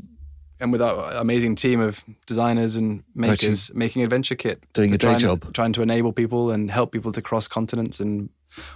[0.60, 5.12] and with our amazing team of designers and makers, making adventure kit, Doing a day
[5.12, 5.54] and- job.
[5.54, 8.30] trying to enable people and help people to cross continents and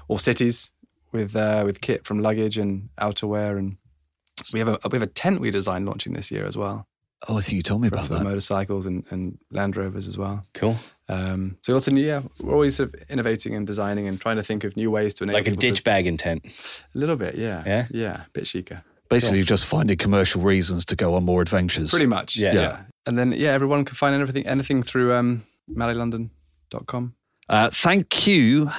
[0.08, 0.72] or cities
[1.12, 3.78] with uh, with kit from luggage and outerwear, and
[4.53, 6.88] we have a we have a tent we designed launching this year as well
[7.28, 8.24] Oh, I think you told me for, about for the that.
[8.26, 10.45] motorcycles and, and Land Rovers as well.
[10.53, 10.76] Cool.
[11.10, 14.36] Um, so lots of new, yeah, we're always sort of innovating and designing and trying
[14.36, 16.45] to think of new ways to enable Like a people to- ditch bag intent.
[16.93, 17.88] a little bit, yeah, Yeah?
[17.89, 18.84] yeah, a bit chicer.
[19.10, 21.89] Basically, just finding commercial reasons to go on more adventures.
[21.89, 22.36] Pretty much.
[22.38, 22.53] Yeah.
[22.53, 22.62] Yeah.
[22.62, 22.82] Yeah.
[23.08, 27.16] And then yeah, everyone can find anything anything through um mallelondon.com.
[27.49, 28.70] Uh, thank you,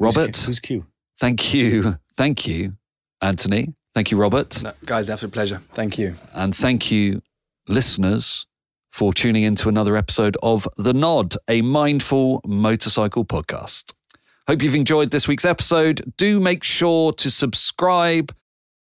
[0.00, 0.36] Robert.
[0.36, 0.86] Who's Q?
[1.18, 1.98] Thank you.
[2.16, 2.74] Thank you,
[3.20, 3.74] Anthony.
[3.94, 4.62] Thank you, Robert.
[4.62, 5.60] No, guys, absolute pleasure.
[5.72, 6.16] Thank you.
[6.34, 7.22] And thank you,
[7.68, 8.46] listeners,
[8.90, 13.92] for tuning into another episode of The Nod, a mindful motorcycle podcast.
[14.48, 16.12] Hope you've enjoyed this week's episode.
[16.16, 18.34] Do make sure to subscribe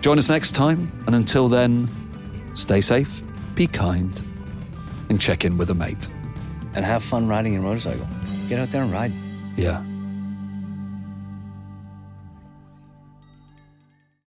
[0.00, 1.88] Join us next time, and until then,
[2.54, 3.20] stay safe,
[3.56, 4.22] be kind,
[5.12, 6.08] and check in with a mate.
[6.74, 8.08] And have fun riding your motorcycle.
[8.48, 9.12] Get out there and ride.
[9.56, 9.84] Yeah.